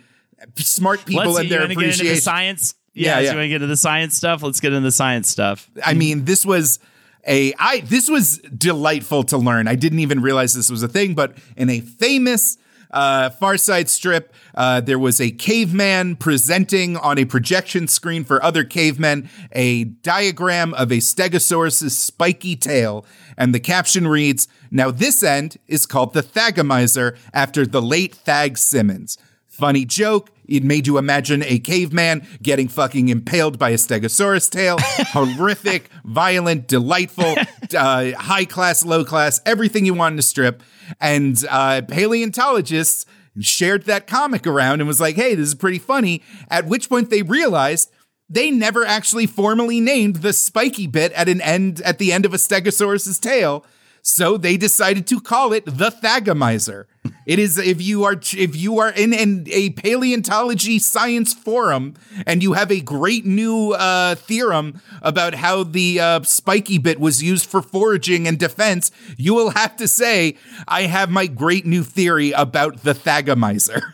[0.55, 2.75] smart people Let's, and their appreciation, the science.
[2.93, 3.31] Yeah, yeah, yeah.
[3.31, 4.41] you want to get into the science stuff?
[4.41, 5.69] Let's get into the science stuff.
[5.85, 6.79] I mean, this was
[7.27, 9.67] a I this was delightful to learn.
[9.67, 12.57] I didn't even realize this was a thing, but in a famous
[12.91, 18.43] uh, Far Side strip, uh, there was a caveman presenting on a projection screen for
[18.43, 23.05] other cavemen a diagram of a stegosaurus's spiky tail,
[23.37, 28.57] and the caption reads, Now this end is called the Thagomizer after the late Thag
[28.57, 29.17] Simmons.
[29.47, 30.31] Funny joke.
[30.49, 34.77] It made you imagine a caveman getting fucking impaled by a stegosaurus tail.
[35.13, 37.35] Horrific, violent, delightful.
[37.77, 40.63] uh, high class, low class, everything you want in a strip.
[40.99, 43.05] And uh, paleontologists
[43.39, 46.21] shared that comic around and was like, hey, this is pretty funny.
[46.49, 47.91] At which point they realized
[48.29, 52.33] they never actually formally named the spiky bit at an end at the end of
[52.33, 53.65] a stegosaurus's tail.
[54.01, 56.85] So they decided to call it the Thagomizer.
[57.25, 61.93] It is if you are if you are in an, a paleontology science forum
[62.25, 67.21] and you have a great new uh, theorem about how the uh, spiky bit was
[67.21, 70.35] used for foraging and defense, you will have to say,
[70.67, 73.93] "I have my great new theory about the Thagomizer,"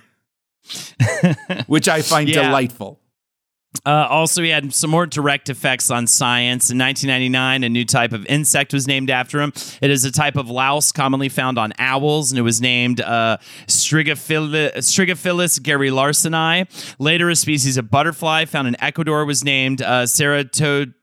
[1.67, 2.43] which I find Yeah.
[2.47, 2.99] delightful.
[3.86, 6.69] Uh, also, he had some more direct effects on science.
[6.69, 9.53] In 1999, a new type of insect was named after him.
[9.82, 13.38] It is a type of louse commonly found on owls, and it was named uh,
[13.67, 16.67] Strigophil- Strigophilus gary larsoni.
[16.99, 20.93] Later, a species of butterfly found in Ecuador was named uh, Ceratod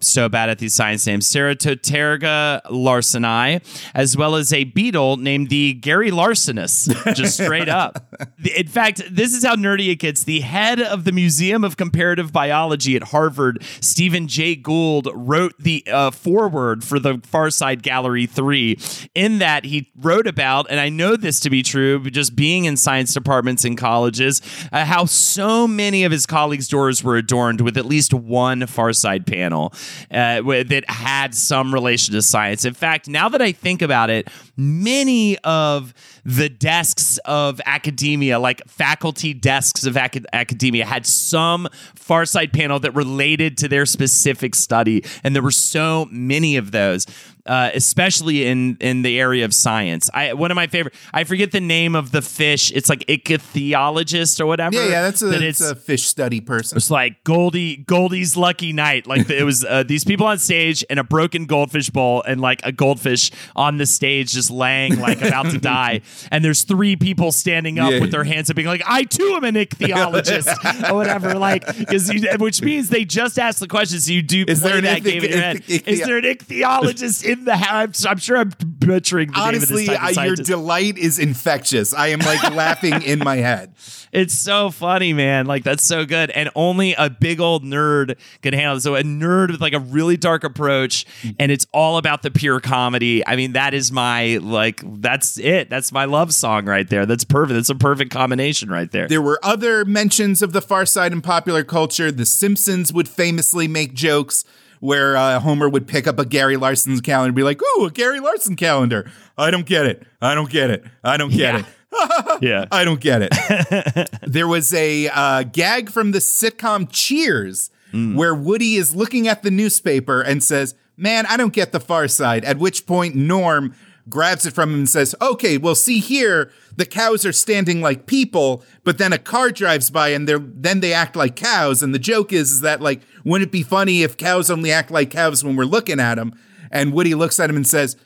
[0.00, 3.62] so bad at these science names, Serratoterga larsoni,
[3.94, 8.14] as well as a beetle named the Gary Larsinus, just straight up.
[8.56, 10.24] In fact, this is how nerdy it gets.
[10.24, 15.84] The head of the Museum of Comparative Biology at Harvard, Stephen Jay Gould, wrote the
[15.90, 18.78] uh, foreword for the Far Side Gallery 3.
[19.14, 22.64] In that, he wrote about, and I know this to be true, but just being
[22.64, 24.42] in science departments in colleges,
[24.72, 28.92] uh, how so many of his colleagues' doors were adorned with at least one Far
[28.92, 29.72] Side panel
[30.10, 32.64] uh, that had some relation to science.
[32.64, 35.94] In fact, now that I think about it, many of
[36.24, 42.78] the desks of academia, like faculty desks of acad- academia, had some Far Side panel
[42.80, 47.06] that related to their specific study, and there were so many of those.
[47.46, 50.94] Uh, especially in in the area of science, I one of my favorite.
[51.12, 52.72] I forget the name of the fish.
[52.72, 54.76] It's like ichthyologist or whatever.
[54.76, 56.76] Yeah, yeah, that's a, that it's- a fish study person.
[56.78, 59.06] it's like Goldie Goldie's lucky night.
[59.06, 62.60] Like it was uh, these people on stage and a broken goldfish bowl and like
[62.64, 66.00] a goldfish on the stage just laying like about to die.
[66.30, 68.00] And there's three people standing up Yeah.
[68.00, 71.34] with their hands up, being like, "I too am an ichthyologist" or whatever.
[71.34, 74.00] Like, because which means they just asked the question.
[74.00, 75.56] So you do Is play there an that ichthy- game in your head.
[75.68, 78.04] ichthy- Is there an ichthyologist in the house?
[78.04, 80.98] I'm, I'm sure I'm butchering the Honestly, name of I, this type of your delight
[80.98, 81.92] is infectious.
[81.94, 83.74] I am like laughing in my head.
[84.14, 85.46] It's so funny, man.
[85.46, 88.80] Like that's so good, and only a big old nerd could handle it.
[88.82, 91.04] So a nerd with like a really dark approach,
[91.40, 93.26] and it's all about the pure comedy.
[93.26, 94.80] I mean, that is my like.
[94.84, 95.68] That's it.
[95.68, 97.06] That's my love song right there.
[97.06, 97.54] That's perfect.
[97.54, 99.08] That's a perfect combination right there.
[99.08, 102.10] There were other mentions of the Far Side in popular culture.
[102.10, 104.44] The Simpsons would famously make jokes
[104.80, 107.90] where uh, Homer would pick up a Gary Larson's calendar and be like, "Ooh, a
[107.90, 109.10] Gary Larson calendar.
[109.38, 110.06] I don't get it.
[110.20, 110.84] I don't get it.
[111.02, 111.60] I don't get Yeah.
[111.60, 111.66] it."
[112.42, 112.64] yeah.
[112.72, 114.10] I don't get it.
[114.22, 119.52] there was a uh, gag from the sitcom Cheers where Woody is looking at the
[119.52, 122.44] newspaper and says, Man, I don't get the far side.
[122.44, 123.72] At which point, Norm
[124.08, 128.06] grabs it from him and says, Okay, well, see here, the cows are standing like
[128.06, 131.82] people, but then a car drives by and they're then they act like cows.
[131.82, 134.90] And the joke is, is that, like, wouldn't it be funny if cows only act
[134.90, 136.34] like cows when we're looking at them?
[136.70, 137.96] And Woody looks at him and says,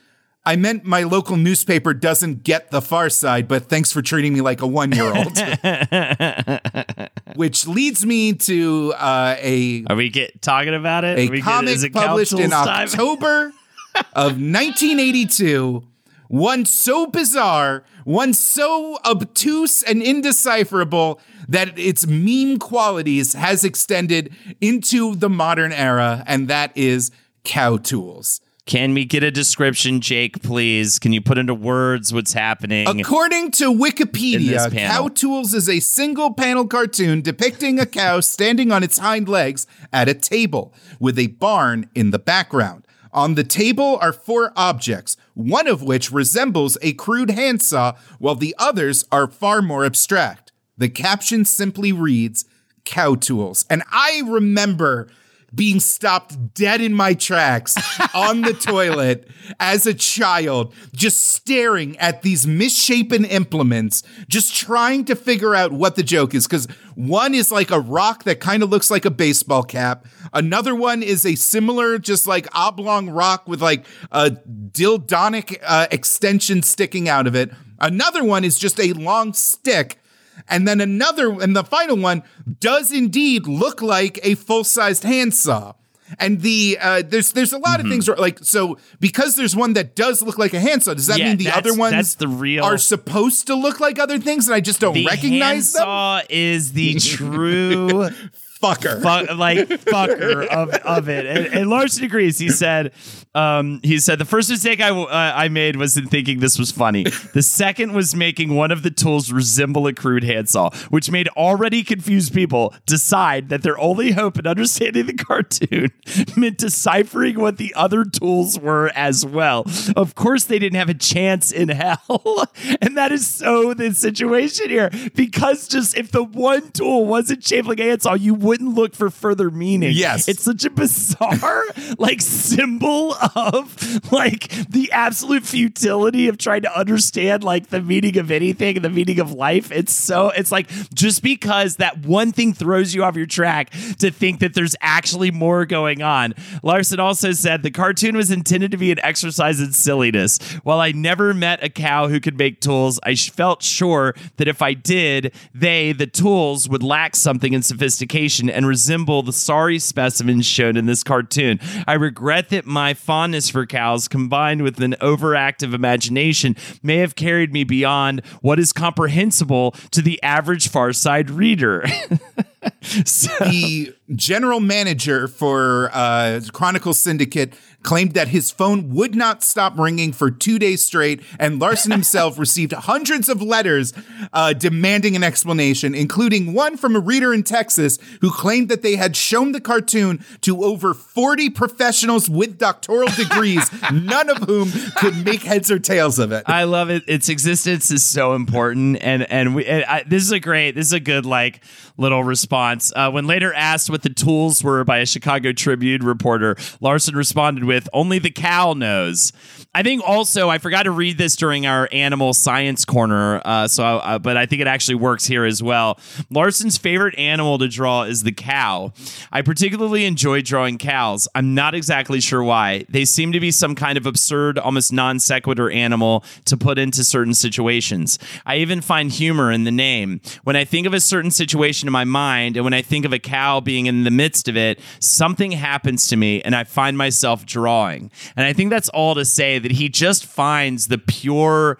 [0.45, 4.39] I meant my local newspaper doesn't get the far side, but thanks for treating me
[4.41, 5.37] like a one year old.
[7.35, 11.19] Which leads me to uh, a, Are we get talking about it?
[11.19, 12.87] a Are we get- comic is it published in time?
[12.87, 13.51] October
[13.95, 15.83] of 1982.
[16.27, 25.15] One so bizarre, one so obtuse and indecipherable that its meme qualities has extended into
[25.15, 27.09] the modern era, and that is
[27.43, 28.41] Cow Tools.
[28.67, 30.43] Can we get a description, Jake?
[30.43, 30.99] Please.
[30.99, 32.87] Can you put into words what's happening?
[32.87, 34.71] According to Wikipedia.
[34.71, 39.65] Cow Tools is a single panel cartoon depicting a cow standing on its hind legs
[39.91, 42.85] at a table with a barn in the background.
[43.11, 48.55] On the table are four objects, one of which resembles a crude handsaw, while the
[48.57, 50.51] others are far more abstract.
[50.77, 52.45] The caption simply reads,
[52.85, 53.65] Cow Tools.
[53.69, 55.09] And I remember
[55.53, 57.75] being stopped dead in my tracks
[58.13, 59.27] on the toilet
[59.59, 65.95] as a child, just staring at these misshapen implements, just trying to figure out what
[65.95, 66.47] the joke is.
[66.47, 70.05] Because one is like a rock that kind of looks like a baseball cap.
[70.33, 76.61] Another one is a similar, just like oblong rock with like a dildonic uh, extension
[76.61, 77.51] sticking out of it.
[77.79, 79.99] Another one is just a long stick
[80.47, 82.23] and then another, and the final one
[82.59, 85.73] does indeed look like a full sized handsaw.
[86.17, 89.73] And the uh, there's there's a lot of things where, like so because there's one
[89.73, 90.95] that does look like a handsaw.
[90.95, 93.99] Does that Yeah, mean the other ones that's the real- are supposed to look like
[93.99, 95.83] other things and I just don't the recognize them?
[95.83, 98.09] The handsaw is the true
[98.59, 98.97] fucker.
[99.01, 101.27] Fu- like fucker of, of it.
[101.27, 102.39] And, and Larson agrees.
[102.39, 102.91] He said,
[103.39, 106.71] um, he said the first mistake I uh, I made was in thinking this was
[106.71, 107.03] funny.
[107.03, 111.83] The second was making one of the tools resemble a crude handsaw, which made already
[111.83, 115.91] confused people decide that their only hope in understanding the cartoon
[116.35, 119.65] meant deciphering what the other tools were as well.
[119.95, 122.47] Of course, they didn't have a chance in hell,
[122.81, 127.67] and that is so the situation here because just if the one tool wasn't shaped
[127.67, 129.93] like a handsaw, you wouldn't look for further meaning.
[129.93, 130.27] Yes.
[130.27, 131.63] It's such a bizarre
[131.97, 138.31] like symbol of like the absolute futility of trying to understand like the meaning of
[138.31, 139.71] anything and the meaning of life.
[139.71, 144.11] It's so it's like just because that one thing throws you off your track to
[144.11, 146.33] think that there's actually more going on.
[146.63, 150.39] Larson also said the cartoon was intended to be an exercise in silliness.
[150.63, 154.61] While I never met a cow who could make tools, I felt sure that if
[154.61, 160.45] I did, they, the tools, would lack something in sophistication and resemble the sorry specimens
[160.45, 161.59] shown in this cartoon.
[161.87, 167.51] I regret that my fondness for cows, combined with an overactive imagination, may have carried
[167.51, 171.83] me beyond what is comprehensible to the average Far Side reader.
[173.05, 177.53] so, the general manager for uh, Chronicle Syndicate
[177.83, 182.37] claimed that his phone would not stop ringing for two days straight, and Larson himself
[182.39, 183.93] received hundreds of letters
[184.33, 188.95] uh, demanding an explanation, including one from a reader in Texas who claimed that they
[188.95, 195.23] had shown the cartoon to over 40 professionals with doctoral degrees, none of whom could
[195.23, 196.43] make heads or tails of it.
[196.47, 197.03] I love it.
[197.07, 199.65] Its existence is so important, and and we.
[199.65, 200.75] And I, this is a great.
[200.75, 201.61] This is a good like
[201.99, 202.91] little response.
[202.95, 207.65] Uh, when later asked what the tools were by a Chicago Tribune reporter, Larson responded
[207.65, 209.31] with, "Only the cow knows."
[209.75, 213.83] I think also I forgot to read this during our animal science corner, uh, so
[213.83, 215.99] uh, but I think it actually works here as well.
[216.31, 218.93] Larson's favorite animal to draw is the cow.
[219.31, 221.27] I particularly enjoy drawing cows.
[221.35, 222.85] I'm not exactly sure why.
[222.89, 227.03] They seem to be some kind of absurd, almost non sequitur animal to put into
[227.03, 228.17] certain situations.
[228.45, 230.21] I even find humor in the name.
[230.43, 233.11] When I think of a certain situation in my mind, and when I think of
[233.11, 236.97] a cow being in the midst of it, something happens to me and I find
[236.97, 238.11] myself drawing.
[238.35, 241.79] And I think that's all to say that he just finds the pure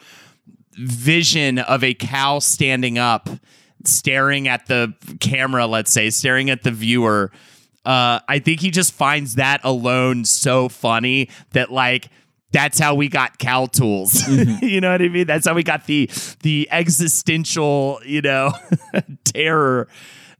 [0.73, 3.29] vision of a cow standing up,
[3.85, 7.31] staring at the camera, let's say, staring at the viewer.
[7.85, 12.09] Uh, I think he just finds that alone so funny that like
[12.51, 14.27] that's how we got cow tools.
[14.61, 15.27] you know what I mean?
[15.27, 16.09] That's how we got the
[16.41, 18.53] the existential, you know,
[19.23, 19.87] terror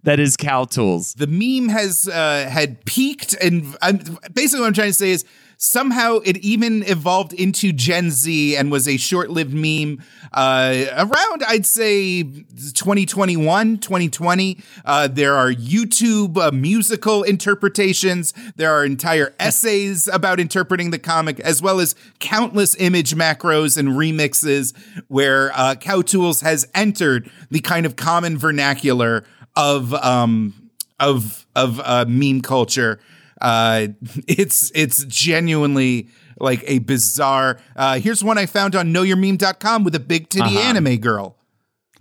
[0.04, 1.14] that is cow tools.
[1.16, 3.98] the meme has uh, had peaked, and I'm,
[4.34, 5.26] basically what I'm trying to say is
[5.62, 10.02] somehow it even evolved into Gen Z and was a short-lived meme
[10.32, 14.58] uh, around, I'd say, 2021, 2020.
[14.86, 18.34] Uh, there are YouTube uh, musical interpretations.
[18.56, 23.90] There are entire essays about interpreting the comic, as well as countless image macros and
[23.90, 24.74] remixes
[25.10, 29.26] where uh, Cow Tools has entered the kind of common vernacular
[29.58, 33.00] of um of of uh, meme culture.
[33.42, 33.88] Uh,
[34.28, 36.10] it's it's genuinely
[36.40, 37.60] like a bizarre.
[37.76, 40.60] Uh, here's one I found on knowyourmeme.com with a big titty Uh-huh.
[40.60, 41.36] anime girl.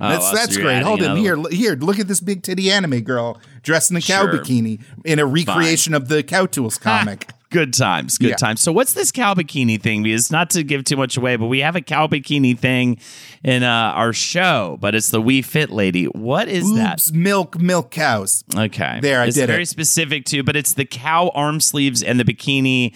[0.00, 0.82] Oh, That's so that's you're great.
[0.84, 1.74] Hold on here, here.
[1.74, 4.38] Look at this big titty anime girl dressed in a cow Sure.
[4.38, 7.30] bikini in a recreation of the Cow Tools comic.
[7.50, 8.36] Good times, good Yeah.
[8.36, 8.60] times.
[8.60, 10.02] So, what's this cow bikini thing?
[10.02, 12.98] Because not to give too much away, but we have a cow bikini thing
[13.42, 16.04] in uh, our show, but it's the Wii Fit lady.
[16.04, 17.10] What is that?
[17.12, 18.44] Milk, milk cows.
[18.54, 19.68] Okay, There, I it's did very it.
[19.68, 22.94] specific too, but it's the cow arm sleeves and the bikini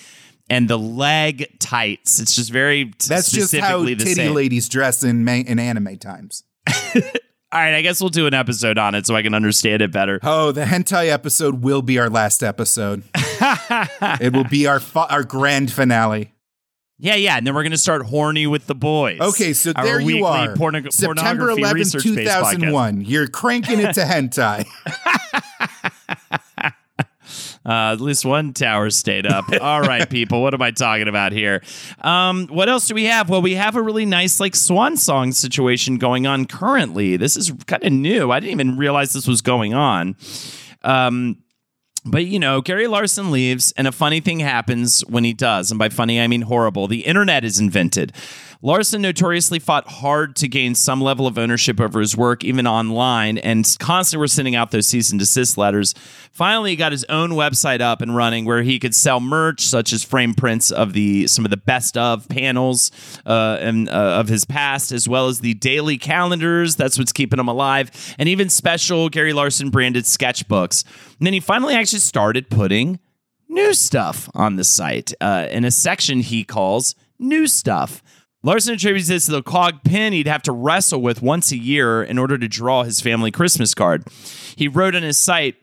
[0.50, 2.20] and the leg tights.
[2.20, 4.34] It's just very That's just how titty same.
[4.34, 6.44] ladies dress in ma- in anime times.
[7.52, 9.92] All right, I guess we'll do an episode on it so I can understand it
[9.92, 10.18] better.
[10.34, 13.02] Oh, the hentai episode will be our last episode.
[13.14, 16.32] it will be our fa- our grand finale.
[16.98, 19.20] Yeah, yeah, and then we're gonna start horny with the boys.
[19.20, 20.54] Okay, so there you are.
[20.56, 23.04] porno- September 11th, 2001.
[23.04, 24.64] You're cranking it to hentai.
[27.64, 29.44] Uh, at least one tower stayed up.
[29.60, 30.42] All right, people.
[30.42, 31.62] What am I talking about here?
[32.00, 33.28] Um, what else do we have?
[33.30, 37.16] Well, we have a really nice like swan song situation going on currently.
[37.16, 38.30] This is kind of new.
[38.32, 40.16] I didn't even realize this was going on.
[40.82, 41.38] Um,
[42.04, 45.70] But you know, Gary Larson leaves, and a funny thing happens when he does.
[45.70, 46.88] And by funny, I mean horrible.
[46.88, 48.12] The internet is invented.
[48.64, 53.38] Larson notoriously fought hard to gain some level of ownership over his work, even online,
[53.38, 55.94] and constantly were sending out those cease and desist letters.
[56.30, 59.92] Finally, he got his own website up and running where he could sell merch, such
[59.92, 62.92] as frame prints of the some of the best of panels
[63.26, 66.76] uh, and uh, of his past, as well as the daily calendars.
[66.76, 70.84] That's what's keeping him alive, and even special Gary Larson branded sketchbooks.
[71.18, 73.00] And then he finally actually started putting
[73.48, 78.02] new stuff on the site uh, in a section he calls new stuff.
[78.44, 82.02] Larson attributes this to the clogged pen he'd have to wrestle with once a year
[82.02, 84.04] in order to draw his family Christmas card.
[84.56, 85.56] He wrote on his site,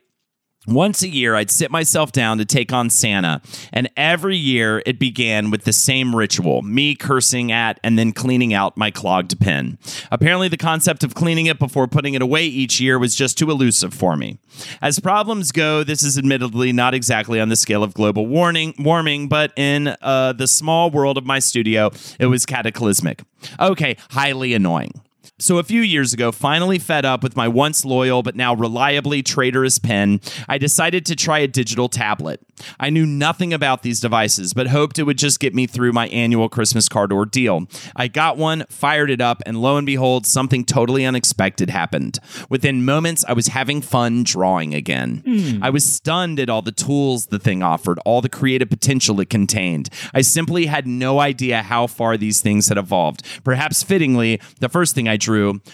[0.73, 3.41] once a year, I'd sit myself down to take on Santa,
[3.73, 8.53] and every year it began with the same ritual me cursing at and then cleaning
[8.53, 9.77] out my clogged pen.
[10.11, 13.49] Apparently, the concept of cleaning it before putting it away each year was just too
[13.49, 14.39] elusive for me.
[14.81, 19.27] As problems go, this is admittedly not exactly on the scale of global warning, warming,
[19.27, 23.23] but in uh, the small world of my studio, it was cataclysmic.
[23.59, 24.93] Okay, highly annoying.
[25.41, 29.23] So, a few years ago, finally fed up with my once loyal but now reliably
[29.23, 30.19] traitorous pen,
[30.49, 32.41] I decided to try a digital tablet.
[32.77, 36.09] I knew nothing about these devices, but hoped it would just get me through my
[36.09, 37.67] annual Christmas card ordeal.
[37.95, 42.19] I got one, fired it up, and lo and behold, something totally unexpected happened.
[42.49, 45.23] Within moments, I was having fun drawing again.
[45.25, 45.63] Hmm.
[45.63, 49.29] I was stunned at all the tools the thing offered, all the creative potential it
[49.29, 49.89] contained.
[50.13, 53.25] I simply had no idea how far these things had evolved.
[53.45, 55.28] Perhaps fittingly, the first thing I drew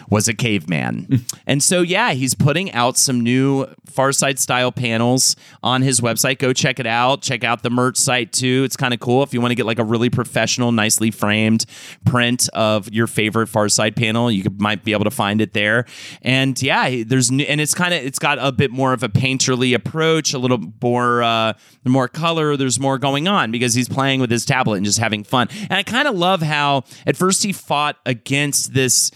[0.09, 1.25] was a caveman.
[1.47, 6.37] and so, yeah, he's putting out some new Far Side style panels on his website.
[6.37, 7.21] Go check it out.
[7.21, 8.63] Check out the merch site too.
[8.65, 11.65] It's kind of cool if you want to get like a really professional, nicely framed
[12.05, 14.29] print of your favorite Far Side panel.
[14.29, 15.85] You could, might be able to find it there.
[16.21, 19.09] And yeah, there's new, and it's kind of it's got a bit more of a
[19.09, 21.53] painterly approach, a little more uh,
[21.85, 22.57] more color.
[22.57, 25.47] There's more going on because he's playing with his tablet and just having fun.
[25.61, 29.11] And I kind of love how at first he fought against this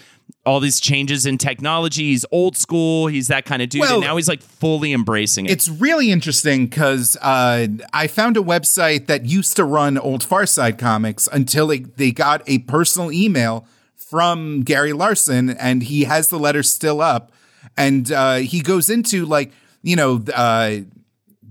[0.46, 2.10] all these changes in technology.
[2.10, 3.08] He's old school.
[3.08, 3.82] He's that kind of dude.
[3.82, 5.52] Well, and now he's like fully embracing it.
[5.52, 10.46] It's really interesting because uh, I found a website that used to run old Far
[10.46, 16.30] Side comics until it, they got a personal email from Gary Larson, and he has
[16.30, 17.32] the letter still up.
[17.78, 19.52] And uh, he goes into like,
[19.84, 20.78] you know, uh,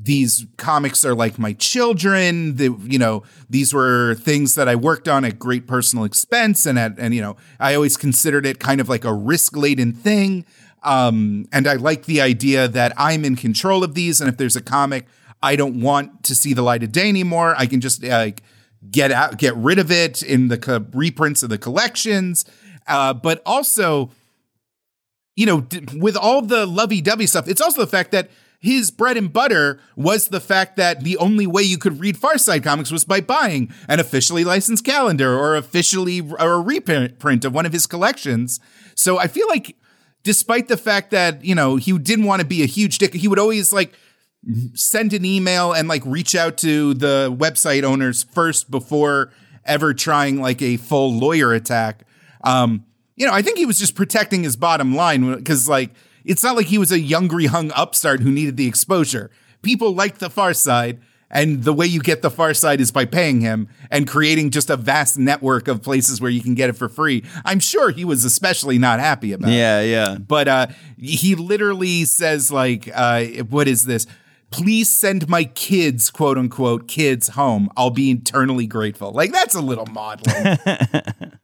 [0.01, 2.57] these comics are like my children.
[2.57, 6.79] The, you know, these were things that I worked on at great personal expense, and
[6.79, 10.47] at and you know, I always considered it kind of like a risk laden thing.
[10.85, 14.57] Um, and I like the idea that I'm in control of these, and if there's
[14.57, 15.07] a comic
[15.43, 18.43] I don't want to see the light of day anymore, I can just like
[18.91, 22.45] get out, get rid of it in the co- reprints of the collections.
[22.87, 24.11] Uh, but also,
[25.37, 28.31] you know, with all the lovey dovey stuff, it's also the fact that
[28.61, 32.39] his bread and butter was the fact that the only way you could read Far
[32.39, 37.55] Side comics was by buying an officially licensed calendar or officially or a reprint of
[37.55, 38.59] one of his collections.
[38.97, 39.77] So I feel like,
[40.25, 43.29] despite the fact that you know he didn't want to be a huge dick, he
[43.29, 43.95] would always like
[44.75, 49.33] send an email and like reach out to the website owners first before
[49.65, 52.03] ever trying like a full lawyer attack.
[52.43, 52.85] Um,
[53.15, 55.91] you know, I think he was just protecting his bottom line because like
[56.25, 59.31] it's not like he was a youngry hung upstart who needed the exposure.
[59.63, 61.01] People liked the Far Side,
[61.31, 64.71] and the way you get the Far Side is by paying him and creating just
[64.71, 67.25] a vast network of places where you can get it for free.
[67.45, 69.55] I'm sure he was especially not happy about it.
[69.55, 70.17] yeah, yeah.
[70.17, 70.67] But uh,
[70.97, 74.07] he literally says, like, uh, what is this?
[74.51, 77.69] Please send my kids, quote unquote, kids home.
[77.77, 79.13] I'll be eternally grateful.
[79.13, 80.59] Like, that's a little maudlin.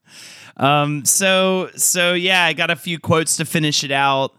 [0.57, 4.37] Um, so so yeah, I got a few quotes to finish it out.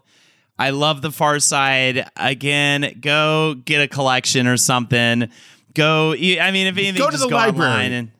[0.58, 2.08] I love the Far Side.
[2.16, 5.28] Again, go get a collection or something.
[5.74, 6.12] Go.
[6.12, 7.70] I mean, if anything, Go to just the go library.
[7.70, 8.10] online and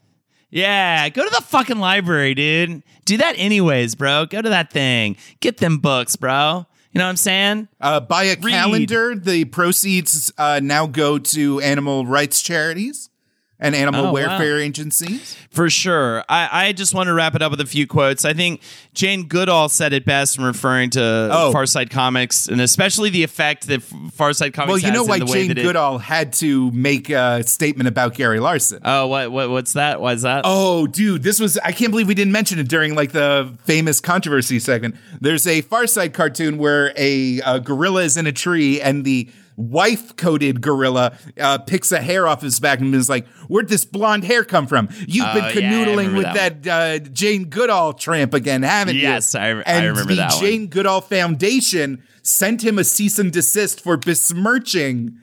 [0.51, 2.83] yeah, go to the fucking library, dude.
[3.05, 4.27] Do that anyways, bro.
[4.27, 5.17] Go to that thing.
[5.41, 6.67] Get them books, bro.
[6.93, 7.69] You know what I'm saying?
[7.81, 8.53] Uh, buy a Read.
[8.53, 9.15] calendar.
[9.17, 13.11] The proceeds uh, now go to animal rights charities
[13.59, 14.13] and animal Oh, wow.
[14.13, 15.35] welfare agencies.
[15.51, 16.23] For sure.
[16.29, 18.27] I, I just want to wrap it up with a few quotes.
[18.27, 18.61] I think
[18.93, 21.53] Jane Goodall said it best when referring to Oh.
[21.53, 23.83] Far Side Comics, and especially the effect that
[24.13, 26.71] Far Side Comics Well, you know why the way Jane that it- Goodall had to
[26.73, 28.81] make a statement about Gary Larson.
[28.85, 30.01] Oh, what, what what's that?
[30.03, 30.43] Why is that?
[30.45, 34.01] Oh, dude, this was I can't believe we didn't mention it during like the famous
[34.01, 34.97] controversy segment.
[35.21, 39.29] There's a Far Side cartoon where a, uh gorilla is in a tree and the
[39.57, 44.25] wife-coated gorilla uh, picks a hair off his back and is like, "Where'd this blonde
[44.25, 44.89] hair come from?
[45.07, 48.97] You've Oh, been yeah, canoodling remember with that that, uh, Jane Goodall tramp again, haven't
[48.97, 50.41] you?" Yes, I- I remember the that one.
[50.45, 55.15] Jane Goodall Foundation sent him a cease and desist for besmirching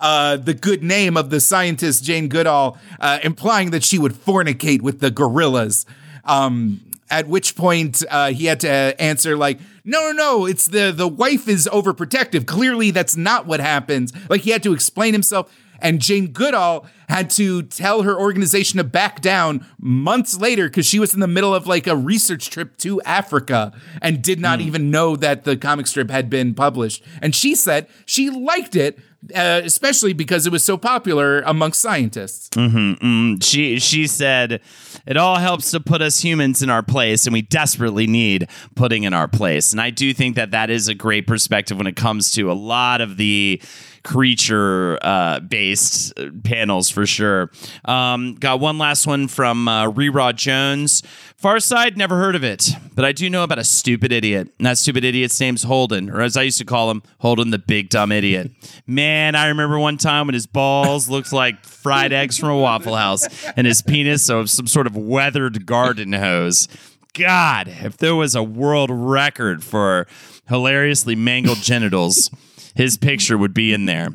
[0.00, 4.80] uh, the good name of the scientist Jane Goodall, uh, implying that she would fornicate
[4.82, 5.86] with the gorillas.
[6.24, 6.80] Um,
[7.12, 8.68] at which point uh, he had to
[8.98, 10.46] answer like, "No, no, no!
[10.46, 12.46] It's the the wife is overprotective.
[12.46, 15.54] Clearly, that's not what happens." Like he had to explain himself.
[15.80, 21.00] And Jane Goodall had to tell her organization to back down months later because she
[21.00, 24.92] was in the middle of like a research trip to Africa and did not even
[24.92, 27.02] know that the comic strip had been published.
[27.20, 28.96] And she said she liked it,
[29.34, 32.48] uh, especially because it was so popular amongst scientists.
[32.50, 34.60] Mm, she she said
[35.06, 39.04] it all helps to put us humans in our place and we desperately need putting
[39.04, 41.96] in our place and i do think that that is a great perspective when it
[41.96, 43.60] comes to a lot of the
[44.02, 46.12] creature uh, based
[46.44, 47.50] panels for sure.
[47.84, 51.02] Um, got one last one from uh, Rerod Jones.
[51.36, 54.52] Far Side never heard of it but I do know about a stupid idiot.
[54.58, 57.58] And that stupid idiot's name's Holden or as I used to call him Holden the
[57.58, 58.50] big dumb idiot.
[58.86, 62.96] Man I remember one time when his balls looked like fried eggs from a Waffle
[62.96, 63.26] House
[63.56, 66.68] and his penis of some sort of weathered garden hose.
[67.14, 70.06] God, if there was a world record for
[70.48, 72.30] hilariously mangled genitals,
[72.74, 74.08] his picture would be in there.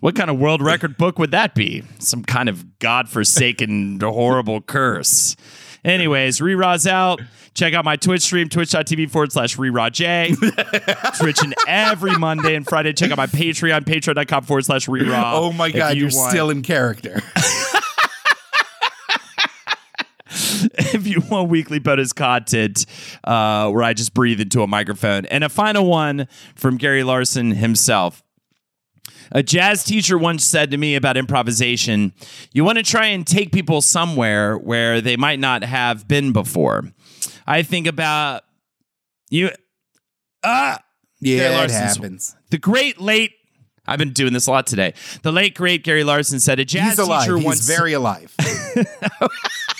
[0.00, 1.82] What kind of world record book would that be?
[1.98, 5.36] Some kind of godforsaken, horrible curse.
[5.84, 7.20] Anyways, Rerod's out.
[7.54, 9.56] Check out my Twitch stream, twitch.tv forward slash
[9.92, 10.34] J.
[11.20, 12.92] Twitching every Monday and Friday.
[12.92, 15.32] Check out my Patreon, patreon.com forward slash Rerod.
[15.34, 17.22] Oh my God, you you're want- still in character.
[20.94, 22.86] if you want weekly bonus content
[23.24, 25.26] uh, where I just breathe into a microphone.
[25.26, 28.22] And a final one from Gary Larson himself.
[29.32, 32.12] A jazz teacher once said to me about improvisation,
[32.52, 36.84] you want to try and take people somewhere where they might not have been before.
[37.46, 38.42] I think about
[39.30, 39.50] you.
[40.42, 40.78] Ah,
[41.22, 42.36] Gary yeah, it Larson's- happens.
[42.50, 43.32] the great late.
[43.86, 44.94] I've been doing this a lot today.
[45.22, 47.22] The late great Gary Larson said a jazz He's alive.
[47.22, 48.34] teacher He's once very alive.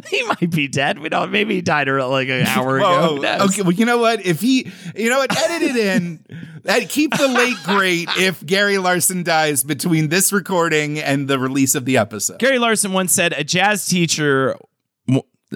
[0.10, 0.98] he might be dead.
[0.98, 1.30] We don't.
[1.30, 2.88] Maybe he died or like an hour ago.
[2.88, 3.40] Whoa, Who knows?
[3.50, 4.24] okay, well, you know what?
[4.24, 6.24] If he, you know what, edit it in.
[6.62, 11.74] That keep the late great if Gary Larson dies between this recording and the release
[11.74, 12.38] of the episode.
[12.38, 14.56] Gary Larson once said a jazz teacher.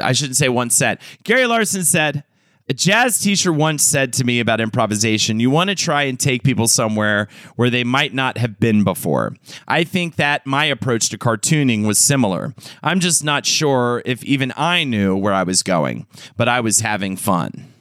[0.02, 0.98] I shouldn't say once said.
[1.22, 2.24] Gary Larson said
[2.68, 5.38] a jazz teacher once said to me about improvisation.
[5.38, 9.36] You want to try and take people somewhere where they might not have been before.
[9.68, 12.54] I think that my approach to cartooning was similar.
[12.82, 16.06] I'm just not sure if even I knew where I was going,
[16.36, 17.72] but I was having fun.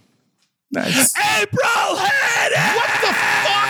[0.72, 2.76] That's, April Hannon!
[2.76, 3.14] what the
[3.46, 3.66] fuck?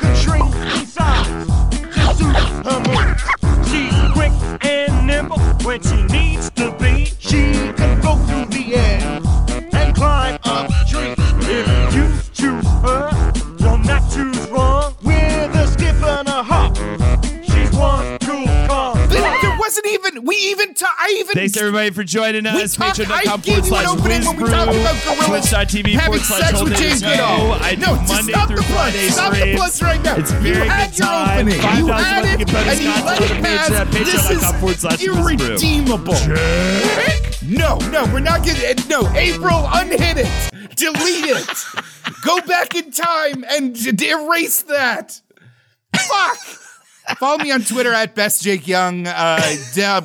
[0.00, 1.46] Katrina size
[2.06, 2.36] to suit.
[3.68, 4.32] She's quick
[4.64, 7.06] and nimble when she needs to be.
[7.18, 8.55] She can go through
[19.66, 20.24] wasn't even.
[20.24, 20.74] We even.
[20.74, 21.34] Ta- I even.
[21.34, 22.76] Thanks everybody for joining us.
[22.76, 26.00] Patreon.com I gave forward you an slash opening when we talked about gorillas Twitch.tv having
[26.00, 27.38] forward slash sex with Holden Goodall.
[27.48, 27.52] no.
[27.52, 28.62] I do No, Monday stop through the.
[28.62, 30.16] Friday Stop the plugs right now.
[30.16, 31.38] It's You very had your time.
[31.48, 31.60] opening.
[31.78, 33.68] You had it, to get bonus and you let it pass.
[33.92, 36.14] This is irredeemable.
[37.48, 38.88] No, no, we're not getting.
[38.88, 40.76] No, April, unhit it.
[40.76, 41.64] Delete it.
[42.24, 45.20] Go back in time and erase that.
[45.96, 46.38] Fuck.
[47.14, 49.06] Follow me on Twitter at Best Jake Young.
[49.06, 49.40] Uh,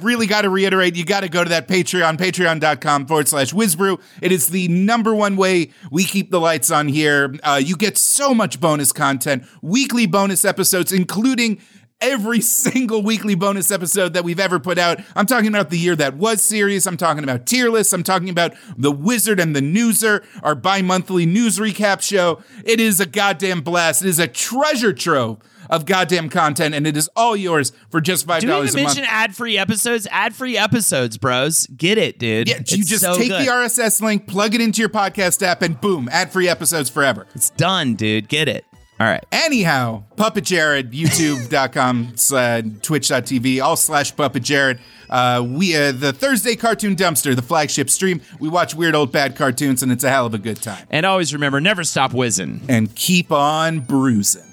[0.02, 3.99] really got to reiterate, you got to go to that Patreon, patreon.com forward slash WizBru.
[4.22, 7.36] It is the number one way we keep the lights on here.
[7.44, 11.60] Uh, you get so much bonus content, weekly bonus episodes, including
[12.02, 14.99] every single weekly bonus episode that we've ever put out.
[15.15, 16.86] I'm talking about the year that was series.
[16.86, 17.94] I'm talking about tier lists.
[17.94, 22.41] I'm talking about The Wizard and the Newser, our bi monthly news recap show.
[22.64, 24.03] It is a goddamn blast.
[24.03, 25.40] It is a treasure trove
[25.72, 28.76] of goddamn content, and it is all yours for just $5 Do we a month.
[28.76, 30.07] mention ad-free episodes?
[30.11, 31.65] Ad-free episodes, bros.
[31.68, 32.48] Get it, dude.
[32.49, 33.41] yeah, you just so take good.
[33.45, 37.26] the RSS link, plug it into your podcast app, and boom, ad free episodes forever.
[37.34, 38.27] It's done, dude.
[38.27, 38.65] Get it.
[38.99, 39.26] All right.
[39.31, 44.80] Anyhow, Puppet Jared, youtube.com slash twitch.tv, all slash Puppet Jared.
[45.10, 48.22] Uh, we, uh, the Thursday Cartoon Dumpster, the flagship stream.
[48.39, 50.85] We watch weird old bad cartoons, and it's a hell of a good time.
[50.91, 52.61] And always remember, never stop whizzing.
[52.69, 54.43] And keep on bruising.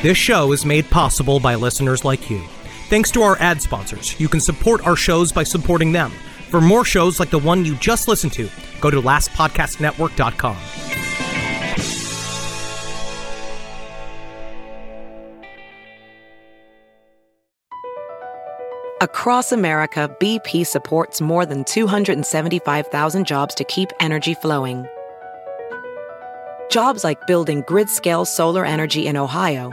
[0.00, 2.40] This show is made possible by listeners like you.
[2.88, 6.12] Thanks to our ad sponsors, you can support our shows by supporting them.
[6.50, 8.48] For more shows like the one you just listened to,
[8.80, 10.56] go to lastpodcastnetwork.com.
[19.00, 24.86] Across America, BP supports more than 275,000 jobs to keep energy flowing.
[26.70, 29.72] Jobs like building grid scale solar energy in Ohio